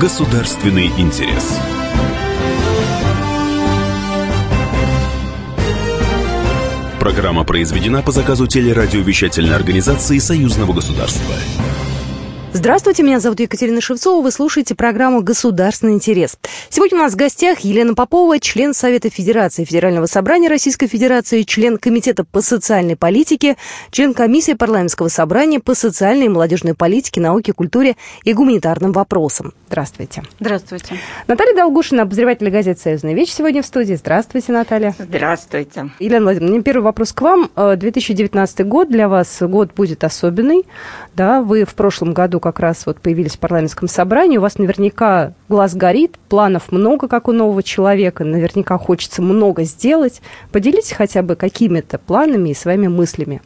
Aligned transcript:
Государственный 0.00 0.86
интерес. 0.96 1.58
Программа 7.00 7.42
произведена 7.42 8.00
по 8.02 8.12
заказу 8.12 8.46
телерадиовещательной 8.46 9.56
организации 9.56 10.18
Союзного 10.18 10.72
государства. 10.72 11.34
Здравствуйте, 12.68 13.02
меня 13.02 13.18
зовут 13.18 13.40
Екатерина 13.40 13.80
Шевцова, 13.80 14.22
вы 14.22 14.30
слушаете 14.30 14.74
программу 14.74 15.22
«Государственный 15.22 15.94
интерес». 15.94 16.36
Сегодня 16.68 16.98
у 16.98 17.00
нас 17.00 17.14
в 17.14 17.16
гостях 17.16 17.60
Елена 17.60 17.94
Попова, 17.94 18.38
член 18.38 18.74
Совета 18.74 19.08
Федерации 19.08 19.64
Федерального 19.64 20.04
собрания 20.04 20.50
Российской 20.50 20.86
Федерации, 20.86 21.44
член 21.44 21.78
Комитета 21.78 22.24
по 22.24 22.42
социальной 22.42 22.94
политике, 22.94 23.56
член 23.90 24.12
Комиссии 24.12 24.52
парламентского 24.52 25.08
собрания 25.08 25.60
по 25.60 25.74
социальной 25.74 26.26
и 26.26 26.28
молодежной 26.28 26.74
политике, 26.74 27.22
науке, 27.22 27.54
культуре 27.54 27.96
и 28.24 28.34
гуманитарным 28.34 28.92
вопросам. 28.92 29.54
Здравствуйте. 29.68 30.22
Здравствуйте. 30.38 30.96
Наталья 31.26 31.54
Долгушина, 31.54 32.02
обозреватель 32.02 32.50
газеты 32.50 32.82
«Союзная 32.82 33.14
вещь» 33.14 33.32
сегодня 33.32 33.62
в 33.62 33.66
студии. 33.66 33.94
Здравствуйте, 33.94 34.52
Наталья. 34.52 34.94
Здравствуйте. 34.98 35.88
Елена 36.00 36.24
Владимировна, 36.24 36.62
первый 36.62 36.82
вопрос 36.82 37.14
к 37.14 37.22
вам. 37.22 37.50
2019 37.56 38.66
год 38.66 38.90
для 38.90 39.08
вас 39.08 39.38
год 39.40 39.72
будет 39.74 40.04
особенный. 40.04 40.66
Да, 41.14 41.40
вы 41.40 41.64
в 41.64 41.74
прошлом 41.74 42.12
году 42.12 42.40
как 42.40 42.57
раз 42.60 42.86
вот 42.86 43.00
появились 43.00 43.36
в 43.36 43.38
парламентском 43.38 43.88
собрании, 43.88 44.38
у 44.38 44.40
вас 44.40 44.58
наверняка 44.58 45.32
глаз 45.48 45.74
горит, 45.74 46.16
планов 46.28 46.72
много, 46.72 47.08
как 47.08 47.28
у 47.28 47.32
нового 47.32 47.62
человека, 47.62 48.24
наверняка 48.24 48.78
хочется 48.78 49.22
много 49.22 49.64
сделать. 49.64 50.20
Поделитесь 50.52 50.92
хотя 50.92 51.22
бы 51.22 51.36
какими-то 51.36 51.98
планами 51.98 52.50
и 52.50 52.54
своими 52.54 52.88
мыслями. 52.88 53.40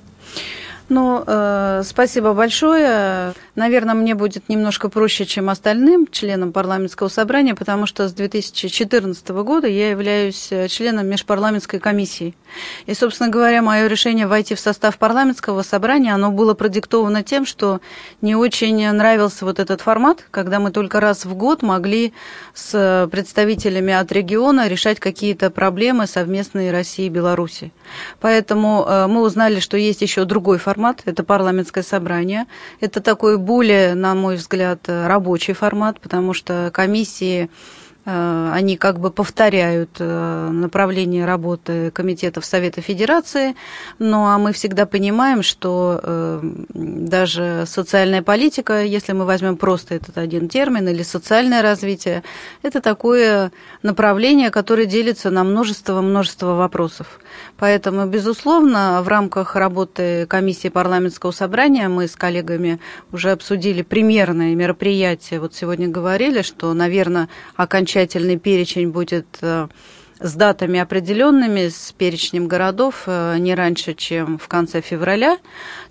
Ну, 0.88 1.24
э, 1.26 1.82
спасибо 1.84 2.34
большое. 2.34 3.32
Наверное, 3.54 3.94
мне 3.94 4.14
будет 4.14 4.48
немножко 4.48 4.88
проще, 4.88 5.26
чем 5.26 5.50
остальным 5.50 6.06
членам 6.10 6.52
парламентского 6.52 7.08
собрания, 7.08 7.54
потому 7.54 7.84
что 7.84 8.08
с 8.08 8.12
2014 8.14 9.28
года 9.28 9.66
я 9.66 9.90
являюсь 9.90 10.48
э, 10.50 10.68
членом 10.68 11.06
межпарламентской 11.06 11.78
комиссии. 11.78 12.34
И, 12.86 12.94
собственно 12.94 13.28
говоря, 13.28 13.60
мое 13.60 13.88
решение 13.88 14.26
войти 14.26 14.54
в 14.54 14.60
состав 14.60 14.96
парламентского 14.96 15.60
собрания, 15.60 16.14
оно 16.14 16.30
было 16.30 16.54
продиктовано 16.54 17.22
тем, 17.22 17.44
что 17.44 17.82
не 18.22 18.34
очень 18.34 18.90
нравился 18.90 19.44
вот 19.44 19.58
этот 19.58 19.82
формат, 19.82 20.24
когда 20.30 20.58
мы 20.58 20.70
только 20.70 20.98
раз 20.98 21.26
в 21.26 21.34
год 21.34 21.60
могли 21.60 22.14
с 22.54 23.06
представителями 23.12 23.92
от 23.92 24.10
региона 24.12 24.66
решать 24.66 24.98
какие-то 24.98 25.50
проблемы 25.50 26.06
совместные 26.06 26.72
России 26.72 27.04
и 27.04 27.10
Беларуси. 27.10 27.70
Поэтому 28.18 28.86
э, 28.88 29.06
мы 29.08 29.20
узнали, 29.20 29.60
что 29.60 29.76
есть 29.76 30.00
еще 30.00 30.24
другой 30.24 30.56
формат, 30.56 31.02
это 31.04 31.22
парламентское 31.22 31.84
собрание. 31.84 32.46
Это 32.80 33.02
такой 33.02 33.41
более, 33.42 33.94
на 33.94 34.14
мой 34.14 34.36
взгляд, 34.36 34.80
рабочий 34.88 35.52
формат, 35.52 36.00
потому 36.00 36.32
что 36.32 36.70
комиссии 36.72 37.44
Э, 37.44 37.81
они 38.04 38.76
как 38.76 38.98
бы 38.98 39.12
повторяют 39.12 39.90
э, 40.00 40.48
направление 40.50 41.24
работы 41.24 41.92
комитетов 41.92 42.44
Совета 42.44 42.80
Федерации, 42.80 43.54
ну 44.00 44.26
а 44.26 44.38
мы 44.38 44.52
всегда 44.52 44.86
понимаем, 44.86 45.44
что 45.44 46.00
э, 46.02 46.40
даже 46.74 47.62
социальная 47.66 48.22
политика, 48.22 48.82
если 48.82 49.12
мы 49.12 49.24
возьмем 49.24 49.56
просто 49.56 49.94
этот 49.94 50.18
один 50.18 50.48
термин, 50.48 50.88
или 50.88 51.04
социальное 51.04 51.62
развитие, 51.62 52.24
это 52.62 52.80
такое 52.80 53.52
направление, 53.82 54.50
которое 54.50 54.86
делится 54.86 55.30
на 55.30 55.44
множество-множество 55.44 56.54
вопросов. 56.54 57.20
Поэтому, 57.56 58.06
безусловно, 58.06 59.00
в 59.04 59.08
рамках 59.08 59.54
работы 59.54 60.26
комиссии 60.26 60.68
парламентского 60.68 61.30
собрания 61.30 61.88
мы 61.88 62.08
с 62.08 62.16
коллегами 62.16 62.80
уже 63.12 63.30
обсудили 63.30 63.82
примерные 63.82 64.56
мероприятия. 64.56 65.38
Вот 65.38 65.54
сегодня 65.54 65.86
говорили, 65.86 66.42
что, 66.42 66.74
наверное, 66.74 67.28
окончательно 67.54 67.91
окончательный 67.92 68.38
перечень 68.38 68.90
будет 68.90 69.26
э, 69.42 69.68
с 70.18 70.34
датами 70.34 70.80
определенными, 70.80 71.68
с 71.68 71.92
перечнем 71.92 72.48
городов 72.48 73.02
э, 73.06 73.36
не 73.38 73.54
раньше, 73.54 73.92
чем 73.94 74.38
в 74.38 74.48
конце 74.48 74.80
февраля. 74.80 75.38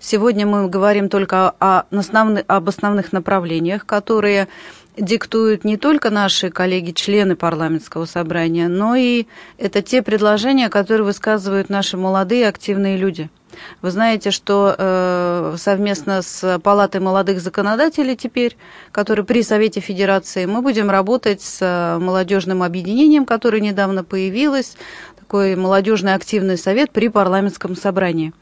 Сегодня 0.00 0.46
мы 0.46 0.68
говорим 0.68 1.08
только 1.08 1.54
о, 1.60 1.84
основных, 1.92 2.44
об 2.48 2.68
основных 2.68 3.12
направлениях, 3.12 3.86
которые 3.86 4.48
диктуют 4.96 5.64
не 5.64 5.76
только 5.76 6.10
наши 6.10 6.50
коллеги-члены 6.50 7.36
парламентского 7.36 8.06
собрания, 8.06 8.68
но 8.68 8.96
и 8.96 9.26
это 9.58 9.80
те 9.80 10.02
предложения, 10.02 10.68
которые 10.70 11.04
высказывают 11.04 11.68
наши 11.70 11.96
молодые 11.96 12.48
активные 12.48 12.96
люди– 12.96 13.30
вы 13.80 13.90
знаете, 13.90 14.30
что 14.30 14.74
э, 14.76 15.54
совместно 15.58 16.22
с 16.22 16.58
Палатой 16.60 17.00
молодых 17.00 17.40
законодателей 17.40 18.16
теперь, 18.16 18.56
который 18.92 19.24
при 19.24 19.42
Совете 19.42 19.80
Федерации, 19.80 20.46
мы 20.46 20.62
будем 20.62 20.90
работать 20.90 21.42
с 21.42 21.58
э, 21.60 21.98
молодежным 21.98 22.62
объединением, 22.62 23.24
которое 23.24 23.60
недавно 23.60 24.04
появилось, 24.04 24.76
такой 25.18 25.56
молодежный 25.56 26.14
активный 26.14 26.58
совет 26.58 26.90
при 26.90 27.08
парламентском 27.08 27.76
собрании. 27.76 28.32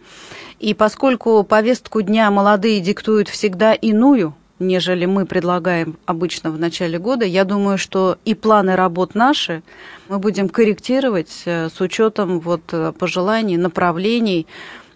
И 0.58 0.74
поскольку 0.74 1.42
повестку 1.44 2.02
дня 2.02 2.30
молодые 2.30 2.80
диктуют 2.80 3.28
всегда 3.28 3.72
иную, 3.72 4.34
нежели 4.58 5.06
мы 5.06 5.26
предлагаем 5.26 5.96
обычно 6.06 6.50
в 6.50 6.58
начале 6.58 6.98
года, 6.98 7.24
я 7.24 7.44
думаю, 7.44 7.78
что 7.78 8.18
и 8.24 8.34
планы 8.34 8.76
работ 8.76 9.14
наши 9.14 9.62
мы 10.08 10.18
будем 10.18 10.48
корректировать 10.48 11.42
э, 11.46 11.68
с 11.68 11.80
учетом 11.80 12.40
вот 12.40 12.62
э, 12.72 12.92
пожеланий, 12.98 13.56
направлений, 13.56 14.46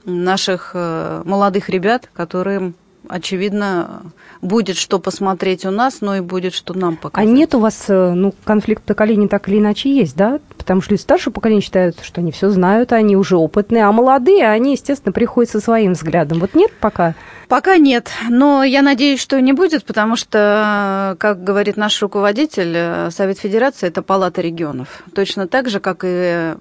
наших 0.05 0.73
э, 0.75 1.23
молодых 1.25 1.69
ребят, 1.69 2.09
которым 2.13 2.75
очевидно, 3.09 4.03
будет 4.41 4.77
что 4.77 4.99
посмотреть 4.99 5.65
у 5.65 5.71
нас, 5.71 6.01
но 6.01 6.17
и 6.17 6.21
будет 6.21 6.55
что 6.55 6.75
нам 6.75 6.97
показать. 6.97 7.29
А 7.29 7.31
нет 7.31 7.55
у 7.55 7.61
вас, 7.61 7.85
э, 7.89 8.13
ну, 8.13 8.35
конфликт 8.45 8.83
поколений 8.83 9.29
так 9.29 9.49
или 9.49 9.59
иначе 9.59 9.95
есть, 9.95 10.17
да? 10.17 10.41
Потому 10.65 10.81
что 10.81 10.93
люди 10.95 11.03
старшего 11.03 11.31
поколения 11.31 11.61
считают, 11.61 12.01
что 12.03 12.23
они 12.23 12.33
все 12.33 12.49
знают, 12.49 12.93
они 12.93 13.19
уже 13.19 13.37
опытные, 13.37 13.85
а 13.85 13.93
молодые, 13.93 14.49
они, 14.49 14.73
естественно, 14.73 15.13
приходят 15.13 15.53
со 15.53 15.61
своим 15.61 15.93
взглядом. 15.93 16.39
Вот 16.39 16.55
нет 16.55 16.73
пока? 16.81 17.15
Пока 17.49 17.77
нет, 17.77 18.09
но 18.31 18.65
я 18.65 18.81
надеюсь, 18.81 19.21
что 19.21 19.39
не 19.43 19.53
будет, 19.53 19.85
потому 19.85 20.17
что, 20.17 21.17
как 21.21 21.45
говорит 21.45 21.77
наш 21.77 22.01
руководитель, 22.01 22.73
э, 22.75 23.11
Совет 23.11 23.39
Федерации– 23.39 23.87
это 23.89 24.01
палата 24.01 24.41
регионов. 24.41 25.03
Точно 25.15 25.47
так 25.47 25.69
же, 25.69 25.81
как 25.81 26.01
и 26.03 26.55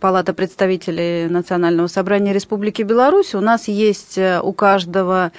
палата 0.00 0.32
представителей 0.32 1.28
Национального 1.28 1.88
собрания 1.88 2.32
Республики 2.32 2.80
Беларусь, 2.80 3.34
у 3.34 3.40
нас 3.40 3.68
есть 3.68 4.16
э, 4.16 4.40
у 4.40 4.54
каждого 4.54 5.32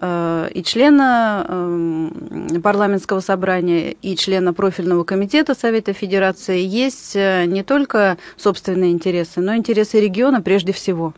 и 0.00 0.62
члена 0.62 1.44
эм, 1.48 2.62
парламентского 2.62 3.18
собрания, 3.18 3.90
и 3.90 4.16
члена 4.16 4.54
профильного 4.54 5.02
комитета 5.02 5.54
Совета 5.54 5.92
Федерации 5.92 6.60
есть 6.60 7.16
э, 7.16 7.46
не 7.46 7.64
только 7.64 8.16
собственные 8.36 8.92
интересы, 8.92 9.40
но 9.40 9.54
и 9.54 9.56
интересы 9.56 10.00
региона 10.00 10.40
прежде 10.40 10.72
всего. 10.72 11.14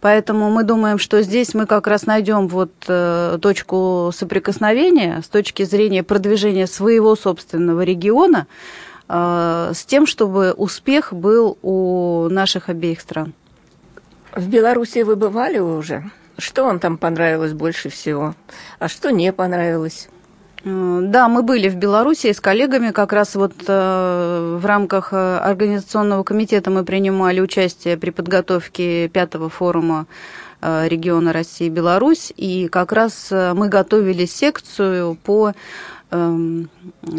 Поэтому 0.00 0.48
мы 0.50 0.62
думаем, 0.62 0.98
что 0.98 1.22
здесь 1.22 1.54
мы 1.54 1.66
как 1.66 1.88
раз 1.88 2.06
найдем 2.06 2.46
вот 2.46 2.72
э, 2.86 3.38
точку 3.42 4.12
соприкосновения 4.14 5.22
с 5.24 5.28
точки 5.28 5.64
зрения 5.64 6.04
продвижения 6.04 6.68
своего 6.68 7.16
собственного 7.16 7.82
региона 7.82 8.46
с 9.12 9.84
тем, 9.86 10.06
чтобы 10.06 10.52
успех 10.52 11.12
был 11.12 11.58
у 11.62 12.28
наших 12.30 12.68
обеих 12.68 13.00
стран. 13.00 13.32
В 14.32 14.46
Беларуси 14.48 15.02
вы 15.02 15.16
бывали 15.16 15.58
уже? 15.58 16.12
Что 16.40 16.64
вам 16.64 16.80
там 16.80 16.96
понравилось 16.96 17.52
больше 17.52 17.90
всего? 17.90 18.34
А 18.78 18.88
что 18.88 19.10
не 19.10 19.32
понравилось? 19.32 20.08
Э, 20.64 21.00
да, 21.02 21.28
мы 21.28 21.42
были 21.42 21.68
в 21.68 21.76
Беларуси 21.76 22.32
с 22.32 22.40
коллегами, 22.40 22.90
как 22.90 23.12
раз 23.12 23.34
вот 23.34 23.52
э, 23.66 24.58
в 24.60 24.64
рамках 24.64 25.12
э, 25.12 25.38
организационного 25.38 26.22
комитета 26.22 26.70
мы 26.70 26.84
принимали 26.84 27.40
участие 27.40 27.96
при 27.96 28.10
подготовке 28.10 29.08
пятого 29.08 29.48
форума 29.48 30.06
региона 30.62 31.32
России 31.32 31.70
Беларусь, 31.70 32.34
и 32.36 32.68
как 32.68 32.92
раз 32.92 33.28
мы 33.30 33.70
готовили 33.70 34.26
секцию 34.26 35.14
по 35.14 35.54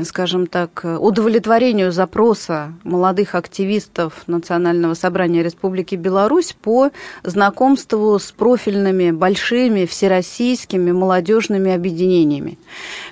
скажем 0.04 0.48
так, 0.48 0.84
удовлетворению 0.84 1.94
запроса 1.94 2.74
молодых 2.84 3.36
активистов 3.36 4.28
Национального 4.28 4.96
собрания 4.96 5.44
Республики 5.44 5.96
Беларусь 5.96 6.54
по 6.62 6.92
знакомству 7.24 8.20
с 8.20 8.32
профильными 8.34 9.12
большими 9.12 9.86
всероссийскими 9.86 10.92
молодежными 10.92 11.72
объединениями. 11.72 12.60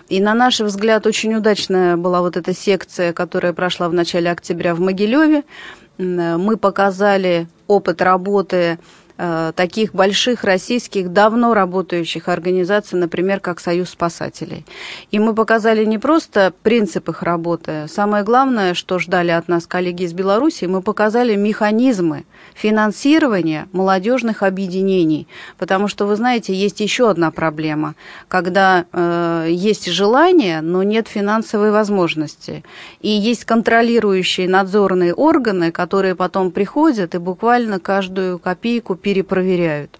И 0.09 0.19
на 0.19 0.33
наш 0.33 0.59
взгляд 0.59 1.07
очень 1.07 1.33
удачная 1.35 1.95
была 1.95 2.19
вот 2.21 2.35
эта 2.35 2.53
секция, 2.53 3.13
которая 3.13 3.53
прошла 3.53 3.87
в 3.87 3.93
начале 3.93 4.29
октября 4.31 4.75
в 4.75 4.81
Могилеве. 4.81 5.43
Мы 5.97 6.57
показали 6.57 7.47
опыт 7.67 8.01
работы 8.01 8.79
таких 9.55 9.93
больших 9.93 10.43
российских, 10.43 11.11
давно 11.11 11.53
работающих 11.53 12.29
организаций, 12.29 12.97
например, 12.97 13.39
как 13.39 13.59
Союз 13.59 13.89
спасателей. 13.89 14.65
И 15.11 15.19
мы 15.19 15.35
показали 15.35 15.83
не 15.85 15.97
просто 15.97 16.53
принцип 16.63 17.09
их 17.09 17.21
работы, 17.23 17.87
самое 17.89 18.23
главное, 18.23 18.73
что 18.73 18.97
ждали 18.99 19.31
от 19.31 19.47
нас 19.47 19.67
коллеги 19.67 20.03
из 20.03 20.13
Беларуси, 20.13 20.65
мы 20.65 20.81
показали 20.81 21.35
механизмы 21.35 22.23
финансирования 22.53 23.67
молодежных 23.71 24.43
объединений. 24.43 25.27
Потому 25.57 25.87
что, 25.87 26.05
вы 26.05 26.15
знаете, 26.15 26.53
есть 26.53 26.79
еще 26.79 27.09
одна 27.09 27.31
проблема, 27.31 27.95
когда 28.27 28.85
э, 28.91 29.47
есть 29.49 29.87
желание, 29.87 30.61
но 30.61 30.83
нет 30.83 31.07
финансовой 31.07 31.71
возможности. 31.71 32.63
И 33.01 33.09
есть 33.09 33.45
контролирующие 33.45 34.47
надзорные 34.49 35.13
органы, 35.13 35.71
которые 35.71 36.15
потом 36.15 36.51
приходят 36.51 37.15
и 37.15 37.17
буквально 37.17 37.79
каждую 37.79 38.39
копейку 38.39 38.95
перепроверяют. 39.09 39.97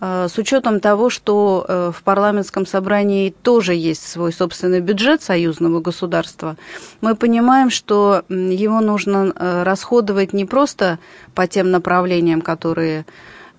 Э, 0.00 0.28
с 0.28 0.36
учетом 0.38 0.80
того, 0.80 1.08
что 1.08 1.64
э, 1.66 1.92
в 1.96 2.02
парламентском 2.02 2.66
собрании 2.66 3.34
тоже 3.42 3.74
есть 3.74 4.06
свой 4.06 4.32
собственный 4.32 4.80
бюджет 4.80 5.22
союзного 5.22 5.80
государства, 5.80 6.56
мы 7.00 7.14
понимаем, 7.14 7.70
что 7.70 8.22
его 8.28 8.80
нужно 8.80 9.32
э, 9.34 9.62
расходовать 9.62 10.34
не 10.34 10.44
просто 10.44 10.98
по 11.34 11.46
тем 11.46 11.70
направлениям, 11.70 12.42
которые 12.42 13.06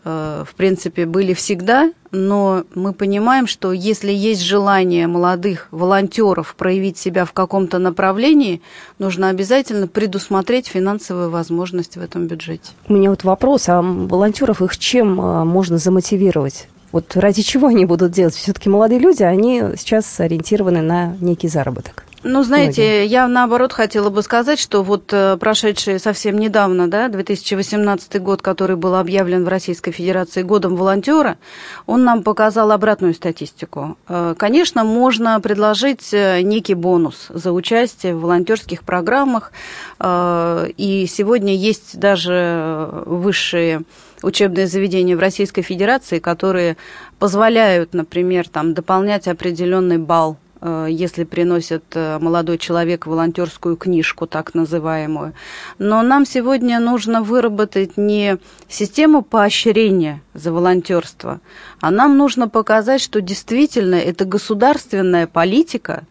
в 0.03 0.49
принципе, 0.57 1.05
были 1.05 1.33
всегда, 1.33 1.91
но 2.11 2.63
мы 2.73 2.93
понимаем, 2.93 3.47
что 3.47 3.71
если 3.71 4.11
есть 4.11 4.41
желание 4.41 5.07
молодых 5.07 5.67
волонтеров 5.71 6.55
проявить 6.55 6.97
себя 6.97 7.23
в 7.25 7.33
каком-то 7.33 7.77
направлении, 7.77 8.61
нужно 8.99 9.29
обязательно 9.29 9.87
предусмотреть 9.87 10.67
финансовую 10.67 11.29
возможность 11.29 11.97
в 11.97 12.01
этом 12.01 12.27
бюджете. 12.27 12.71
У 12.87 12.93
меня 12.93 13.11
вот 13.11 13.23
вопрос, 13.23 13.69
а 13.69 13.81
волонтеров 13.81 14.61
их 14.61 14.77
чем 14.77 15.21
а, 15.21 15.45
можно 15.45 15.77
замотивировать? 15.77 16.67
Вот 16.91 17.15
ради 17.15 17.41
чего 17.41 17.67
они 17.67 17.85
будут 17.85 18.11
делать? 18.11 18.35
Все-таки 18.35 18.69
молодые 18.69 18.99
люди, 18.99 19.23
они 19.23 19.63
сейчас 19.77 20.19
ориентированы 20.19 20.81
на 20.81 21.15
некий 21.21 21.47
заработок. 21.47 22.05
Ну, 22.23 22.43
знаете, 22.43 22.81
Многие. 22.81 23.05
я 23.07 23.27
наоборот 23.27 23.73
хотела 23.73 24.11
бы 24.11 24.21
сказать, 24.21 24.59
что 24.59 24.83
вот 24.83 25.11
э, 25.11 25.37
прошедший 25.37 25.99
совсем 25.99 26.37
недавно, 26.37 26.87
да, 26.87 27.07
2018 27.07 28.21
год, 28.21 28.43
который 28.43 28.75
был 28.75 28.93
объявлен 28.95 29.43
в 29.43 29.47
Российской 29.47 29.91
Федерации 29.91 30.43
годом 30.43 30.75
волонтера, 30.75 31.39
он 31.87 32.03
нам 32.03 32.21
показал 32.21 32.71
обратную 32.71 33.15
статистику. 33.15 33.97
Э, 34.07 34.35
конечно, 34.37 34.83
можно 34.83 35.41
предложить 35.41 36.13
э, 36.13 36.41
некий 36.41 36.75
бонус 36.75 37.25
за 37.29 37.51
участие 37.51 38.13
в 38.13 38.21
волонтерских 38.21 38.83
программах, 38.83 39.51
и 40.03 41.07
сегодня 41.09 41.55
есть 41.55 41.99
даже 41.99 43.03
высшие 43.05 43.83
учебные 44.23 44.67
заведения 44.67 45.15
в 45.15 45.19
Российской 45.19 45.61
Федерации, 45.61 46.19
которые 46.19 46.77
позволяют, 47.19 47.93
например, 47.93 48.47
там, 48.47 48.73
дополнять 48.73 49.27
определенный 49.27 49.97
балл 49.97 50.37
если 50.87 51.23
приносит 51.23 51.83
э, 51.95 52.19
молодой 52.19 52.57
человек 52.57 53.07
волонтерскую 53.07 53.75
книжку, 53.77 54.27
так 54.27 54.53
называемую. 54.53 55.33
Но 55.79 56.01
нам 56.03 56.25
сегодня 56.25 56.79
нужно 56.79 57.23
выработать 57.23 57.97
не 57.97 58.37
систему 58.69 59.23
поощрения 59.23 60.21
за 60.33 60.51
волонтерство, 60.53 61.41
а 61.79 61.91
нам 61.91 62.17
нужно 62.17 62.47
показать, 62.47 63.01
что 63.01 63.21
действительно 63.21 63.95
это 63.95 64.25
государственная 64.25 65.25
политика, 65.25 66.03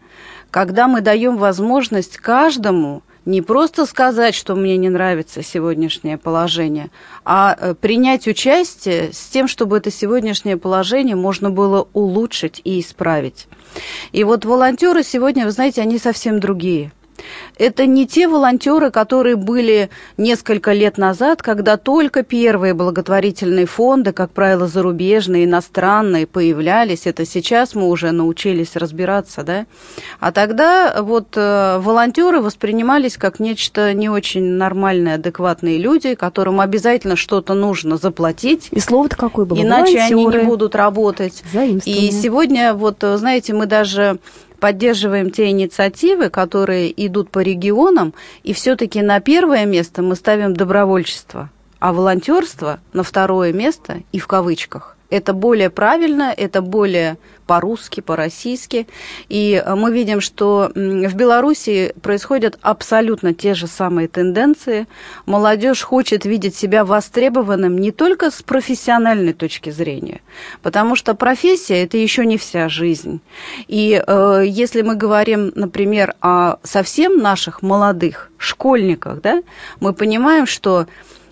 когда 0.49 0.87
мы 0.87 1.01
даем 1.01 1.37
возможность 1.37 2.17
каждому 2.17 3.03
не 3.25 3.41
просто 3.41 3.85
сказать, 3.85 4.33
что 4.33 4.55
мне 4.55 4.77
не 4.77 4.89
нравится 4.89 5.43
сегодняшнее 5.43 6.17
положение, 6.17 6.89
а 7.23 7.55
э, 7.57 7.75
принять 7.75 8.27
участие 8.27 9.13
с 9.13 9.29
тем, 9.29 9.47
чтобы 9.47 9.77
это 9.77 9.91
сегодняшнее 9.91 10.57
положение 10.57 11.15
можно 11.15 11.51
было 11.51 11.87
улучшить 11.93 12.61
и 12.63 12.79
исправить. 12.79 13.47
И 14.11 14.23
вот 14.23 14.45
волонтеры 14.45 15.03
сегодня, 15.03 15.45
вы 15.45 15.51
знаете, 15.51 15.81
они 15.81 15.97
совсем 15.97 16.39
другие– 16.39 16.91
это 17.57 17.85
не 17.85 18.07
те 18.07 18.27
волонтеры, 18.27 18.91
которые 18.91 19.35
были 19.35 19.89
несколько 20.17 20.73
лет 20.73 20.97
назад, 20.97 21.41
когда 21.41 21.77
только 21.77 22.23
первые 22.23 22.73
благотворительные 22.73 23.65
фонды, 23.65 24.13
как 24.13 24.31
правило, 24.31 24.67
зарубежные, 24.67 25.45
иностранные, 25.45 26.27
появлялись. 26.27 27.05
Это 27.05 27.25
сейчас 27.25 27.75
мы 27.75 27.87
уже 27.87 28.11
научились 28.11 28.75
разбираться, 28.75 29.43
да? 29.43 29.65
А 30.19 30.31
тогда 30.31 31.01
вот 31.01 31.35
э, 31.35 31.79
волонтеры 31.79 32.41
воспринимались 32.41 33.17
как 33.17 33.39
нечто 33.39 33.93
не 33.93 34.09
очень 34.09 34.43
нормальное, 34.43 35.15
адекватные 35.15 35.77
люди, 35.77 36.15
которым 36.15 36.59
обязательно 36.59 37.15
что-то 37.15 37.53
нужно 37.53 37.97
заплатить. 37.97 38.69
И 38.71 38.79
слово-то 38.79 39.15
какое 39.15 39.45
было? 39.45 39.59
Иначе 39.59 39.97
Волонтеры. 39.97 40.13
они 40.13 40.25
не 40.25 40.43
будут 40.45 40.75
работать. 40.75 41.43
И 41.85 42.11
сегодня, 42.11 42.73
вот, 42.73 42.97
знаете, 43.01 43.53
мы 43.53 43.65
даже 43.65 44.19
поддерживаем 44.61 45.31
те 45.31 45.49
инициативы, 45.49 46.29
которые 46.29 46.89
идут 47.05 47.31
по 47.31 47.39
регионам, 47.39 48.13
и 48.43 48.53
все-таки 48.53 49.01
на 49.01 49.19
первое 49.19 49.65
место 49.65 50.03
мы 50.03 50.15
ставим 50.15 50.53
добровольчество, 50.53 51.49
а 51.79 51.91
волонтерство 51.91 52.79
на 52.93 53.03
второе 53.03 53.51
место 53.51 54.03
и 54.13 54.19
в 54.19 54.27
кавычках. 54.27 54.95
Это 55.11 55.33
более 55.33 55.69
правильно, 55.69 56.33
это 56.35 56.61
более 56.61 57.17
по-русски, 57.45 57.99
по-российски. 57.99 58.87
И 59.27 59.61
э, 59.63 59.75
мы 59.75 59.91
видим, 59.91 60.21
что 60.21 60.71
в 60.73 61.15
Беларуси 61.15 61.93
происходят 62.01 62.57
абсолютно 62.61 63.33
те 63.33 63.53
же 63.53 63.67
самые 63.67 64.07
тенденции. 64.07 64.87
Молодежь 65.25 65.81
хочет 65.81 66.23
видеть 66.23 66.55
себя 66.55 66.85
востребованным 66.85 67.77
не 67.77 67.91
только 67.91 68.31
с 68.31 68.41
профессиональной 68.41 69.33
точки 69.33 69.69
зрения, 69.69 70.21
потому 70.61 70.95
что 70.95 71.13
профессия– 71.13 71.83
это 71.83 71.97
еще 71.97 72.25
не 72.25 72.37
вся 72.37 72.69
жизнь. 72.69 73.19
И 73.67 74.01
э, 74.01 74.43
если 74.47 74.81
мы 74.81 74.95
говорим, 74.95 75.51
например, 75.55 76.15
о 76.21 76.55
совсем 76.63 77.17
наших 77.17 77.61
молодых 77.61 78.31
школьниках, 78.37 79.19
да, 79.19 79.43
мы 79.81 79.91
понимаем, 79.91 80.45
что 80.45 80.87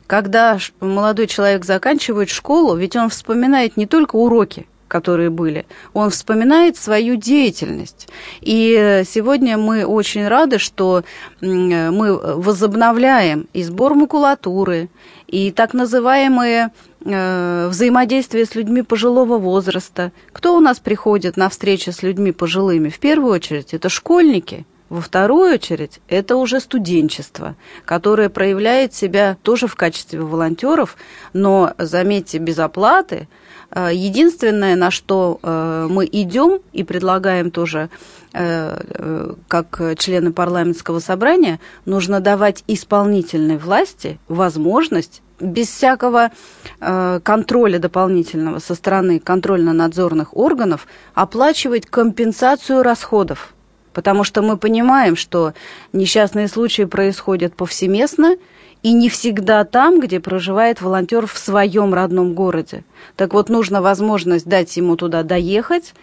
когда 0.09 0.57
молодой 0.79 1.27
человек 1.27 1.65
заканчивает 1.65 2.31
школу, 2.31 2.75
ведь 2.75 2.95
он 2.95 3.09
вспоминает 3.09 3.77
не 3.77 3.85
только 3.85 4.15
уроки, 4.15 4.65
которые 4.87 5.29
были, 5.29 5.67
он 5.93 6.09
вспоминает 6.09 6.77
свою 6.77 7.15
деятельность. 7.15 8.07
И 8.41 9.03
сегодня 9.07 9.55
мы 9.59 9.85
очень 9.85 10.27
рады, 10.27 10.57
что 10.57 11.03
мы 11.41 12.17
возобновляем 12.17 13.47
и 13.53 13.61
сбор 13.61 13.93
макулатуры, 13.93 14.89
и 15.27 15.51
так 15.51 15.75
называемые 15.75 16.71
э, 17.05 17.67
взаимодействие 17.69 18.47
с 18.47 18.55
людьми 18.55 18.81
пожилого 18.81 19.37
возраста. 19.37 20.11
Кто 20.31 20.57
у 20.57 20.59
нас 20.59 20.79
приходит 20.79 21.37
на 21.37 21.49
встречи 21.49 21.91
с 21.91 22.01
людьми 22.01 22.31
пожилыми? 22.31 22.89
В 22.89 22.97
первую 22.97 23.31
очередь 23.31 23.75
это 23.75 23.89
школьники– 23.89 24.65
во 24.89 25.01
вторую 25.01 25.53
очередь, 25.53 25.99
это 26.07 26.35
уже 26.35 26.59
студенчество, 26.59 27.55
которое 27.85 28.29
проявляет 28.29 28.93
себя 28.93 29.37
тоже 29.43 29.67
в 29.67 29.75
качестве 29.75 30.19
волонтеров, 30.19 30.97
но, 31.33 31.73
заметьте, 31.77 32.39
без 32.39 32.57
оплаты. 32.57 33.27
Э, 33.71 33.91
единственное, 33.93 34.75
на 34.75 34.89
что 34.89 35.39
э, 35.41 35.87
мы 35.89 36.09
идем 36.11 36.59
и 36.73 36.83
предлагаем 36.83 37.51
тоже 37.51 37.89
э, 38.33 39.33
как 39.47 39.79
члены 39.99 40.33
парламентского 40.33 40.99
собрания, 40.99 41.59
нужно 41.85 42.19
давать 42.19 42.63
исполнительной 42.67 43.57
власти 43.57 44.19
возможность 44.27 45.21
без 45.39 45.69
всякого 45.69 46.31
контроля 46.81 47.79
дополнительного 47.79 48.59
со 48.59 48.75
стороны 48.75 49.21
контрольно-надзорных 49.21 50.35
органов 50.35 50.85
оплачивать 51.13 51.85
компенсацию 51.85 52.83
расходов 52.83 53.53
потому 53.93 54.23
что 54.23 54.41
мы 54.41 54.57
понимаем, 54.57 55.15
что 55.15 55.53
несчастные 55.93 56.47
случаи 56.47 56.83
происходят 56.83 57.55
повсеместно 57.55 58.37
и 58.83 58.93
не 58.93 59.09
всегда 59.09 59.65
там, 59.65 59.99
где 59.99 60.19
проживает 60.19 60.81
волонтер 60.81 61.27
в 61.27 61.37
своем 61.37 61.93
родном 61.93 62.33
городе. 62.33 62.83
Так 63.15 63.33
вот, 63.33 63.49
нужно 63.49 63.81
возможность 63.81 64.47
дать 64.47 64.75
ему 64.77 64.95
туда 64.95 65.23
доехать, 65.23 65.93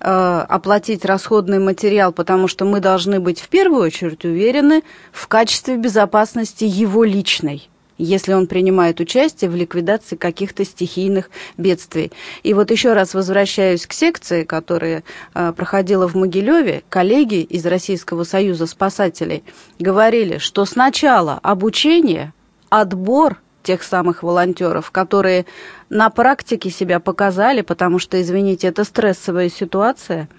э, 0.00 0.44
оплатить 0.48 1.04
расходный 1.04 1.58
материал, 1.58 2.12
потому 2.12 2.48
что 2.48 2.64
мы 2.64 2.80
должны 2.80 3.20
быть 3.20 3.40
в 3.40 3.48
первую 3.48 3.82
очередь 3.82 4.24
уверены 4.24 4.82
в 5.12 5.28
качестве 5.28 5.76
безопасности 5.76 6.64
его 6.64 7.04
личной 7.04 7.68
если 7.98 8.32
он 8.32 8.46
принимает 8.46 9.00
участие 9.00 9.50
в 9.50 9.56
ликвидации 9.56 10.16
каких-то 10.16 10.64
стихийных 10.64 11.30
бедствий. 11.56 12.12
И 12.42 12.54
вот 12.54 12.70
еще 12.70 12.92
раз 12.92 13.14
возвращаюсь 13.14 13.86
к 13.86 13.92
секции, 13.92 14.44
которая 14.44 15.04
э, 15.34 15.52
проходила 15.52 16.08
в 16.08 16.14
Могилеве. 16.14 16.82
Коллеги 16.88 17.42
из 17.42 17.66
Российского 17.66 18.24
союза 18.24 18.66
спасателей 18.66 19.44
говорили, 19.78 20.38
что 20.38 20.64
сначала 20.64 21.38
обучение, 21.42 22.32
отбор 22.70 23.40
тех 23.62 23.82
самых 23.82 24.22
волонтеров, 24.22 24.90
которые 24.90 25.44
на 25.90 26.08
практике 26.08 26.70
себя 26.70 27.00
показали, 27.00 27.60
потому 27.60 27.98
что, 27.98 28.20
извините, 28.20 28.68
это 28.68 28.84
стрессовая 28.84 29.50
ситуация– 29.50 30.28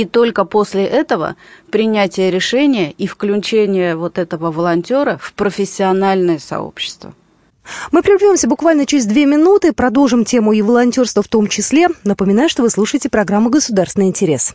и 0.00 0.04
только 0.04 0.44
после 0.44 0.84
этого 0.84 1.34
принятие 1.70 2.30
решения 2.30 2.92
и 2.92 3.08
включение 3.08 3.96
вот 3.96 4.18
этого 4.18 4.52
волонтера 4.52 5.18
в 5.20 5.32
профессиональное 5.32 6.38
сообщество. 6.38 7.14
Мы 7.90 8.02
прервемся 8.02 8.48
буквально 8.48 8.86
через 8.86 9.06
две 9.06 9.26
минуты, 9.26 9.72
продолжим 9.72 10.24
тему 10.24 10.52
и 10.52 10.62
волонтерства 10.62 11.22
в 11.22 11.28
том 11.28 11.48
числе. 11.48 11.88
Напоминаю, 12.04 12.48
что 12.48 12.62
вы 12.62 12.70
слушаете 12.70 13.08
программу 13.08 13.50
«Государственный 13.50 14.06
интерес». 14.06 14.54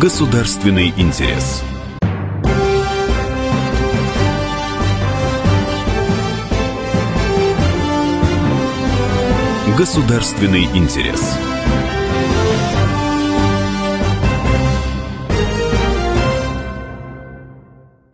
Государственный 0.00 0.92
интерес. 0.96 1.62
Государственный 9.76 10.64
интерес. 10.74 11.38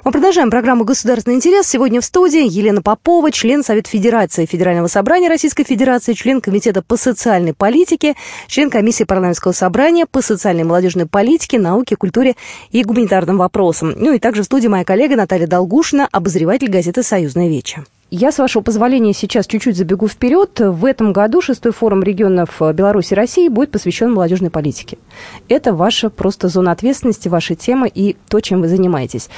Мы 0.05 0.13
продолжаем 0.13 0.51
программу 0.51 0.85
«Государственный 0.85 1.37
интерес». 1.37 1.67
Сегодня 1.67 2.01
в 2.01 2.05
студии 2.05 2.47
Елена 2.47 2.83
Попова, 2.83 3.33
член 3.33 3.65
Совета 3.65 3.89
Федерации 3.91 4.47
Федерального 4.47 4.87
собрания 4.87 5.29
Российской 5.29 5.65
Федерации, 5.65 6.13
член 6.13 6.41
Комитета 6.41 6.83
по 6.83 6.97
социальной 6.97 7.55
политике, 7.55 8.15
член 8.47 8.71
Комиссии 8.71 9.05
парламентского 9.05 9.53
собрания 9.53 10.07
по 10.07 10.23
социальной 10.23 10.61
и 10.61 10.65
молодежной 10.65 11.07
политике, 11.07 11.59
науке, 11.59 11.97
культуре 11.97 12.37
и 12.71 12.85
гуманитарным 12.85 13.39
вопросам. 13.39 13.95
Ну 13.97 14.13
и 14.13 14.19
также 14.19 14.43
в 14.43 14.45
студии 14.45 14.69
моя 14.69 14.85
коллега 14.85 15.17
Наталья 15.17 15.47
Долгушина, 15.47 16.09
обозреватель 16.13 16.69
газеты 16.69 17.03
«Союзная 17.03 17.49
веча». 17.49 17.85
Я, 18.09 18.31
с 18.31 18.39
вашего 18.39 18.63
позволения, 18.63 19.13
сейчас 19.13 19.49
чуть-чуть 19.49 19.77
забегу 19.77 20.07
вперед. 20.07 20.61
В 20.61 20.85
этом 20.85 21.13
году 21.13 21.41
шестой 21.41 21.73
форум 21.73 22.05
регионов 22.05 22.61
Беларуси 22.61 23.15
и 23.15 23.17
России 23.17 23.49
будет 23.49 23.73
посвящен 23.73 24.13
молодежной 24.13 24.51
политике. 24.51 24.99
Это 25.49 25.75
ваша 25.75 26.09
просто 26.09 26.47
зона 26.49 26.71
ответственности, 26.71 27.27
ваша 27.29 27.57
тема 27.57 27.89
и 27.89 28.17
то, 28.29 28.41
чем 28.41 28.61
вы 28.61 28.69
занимаетесь 28.69 29.29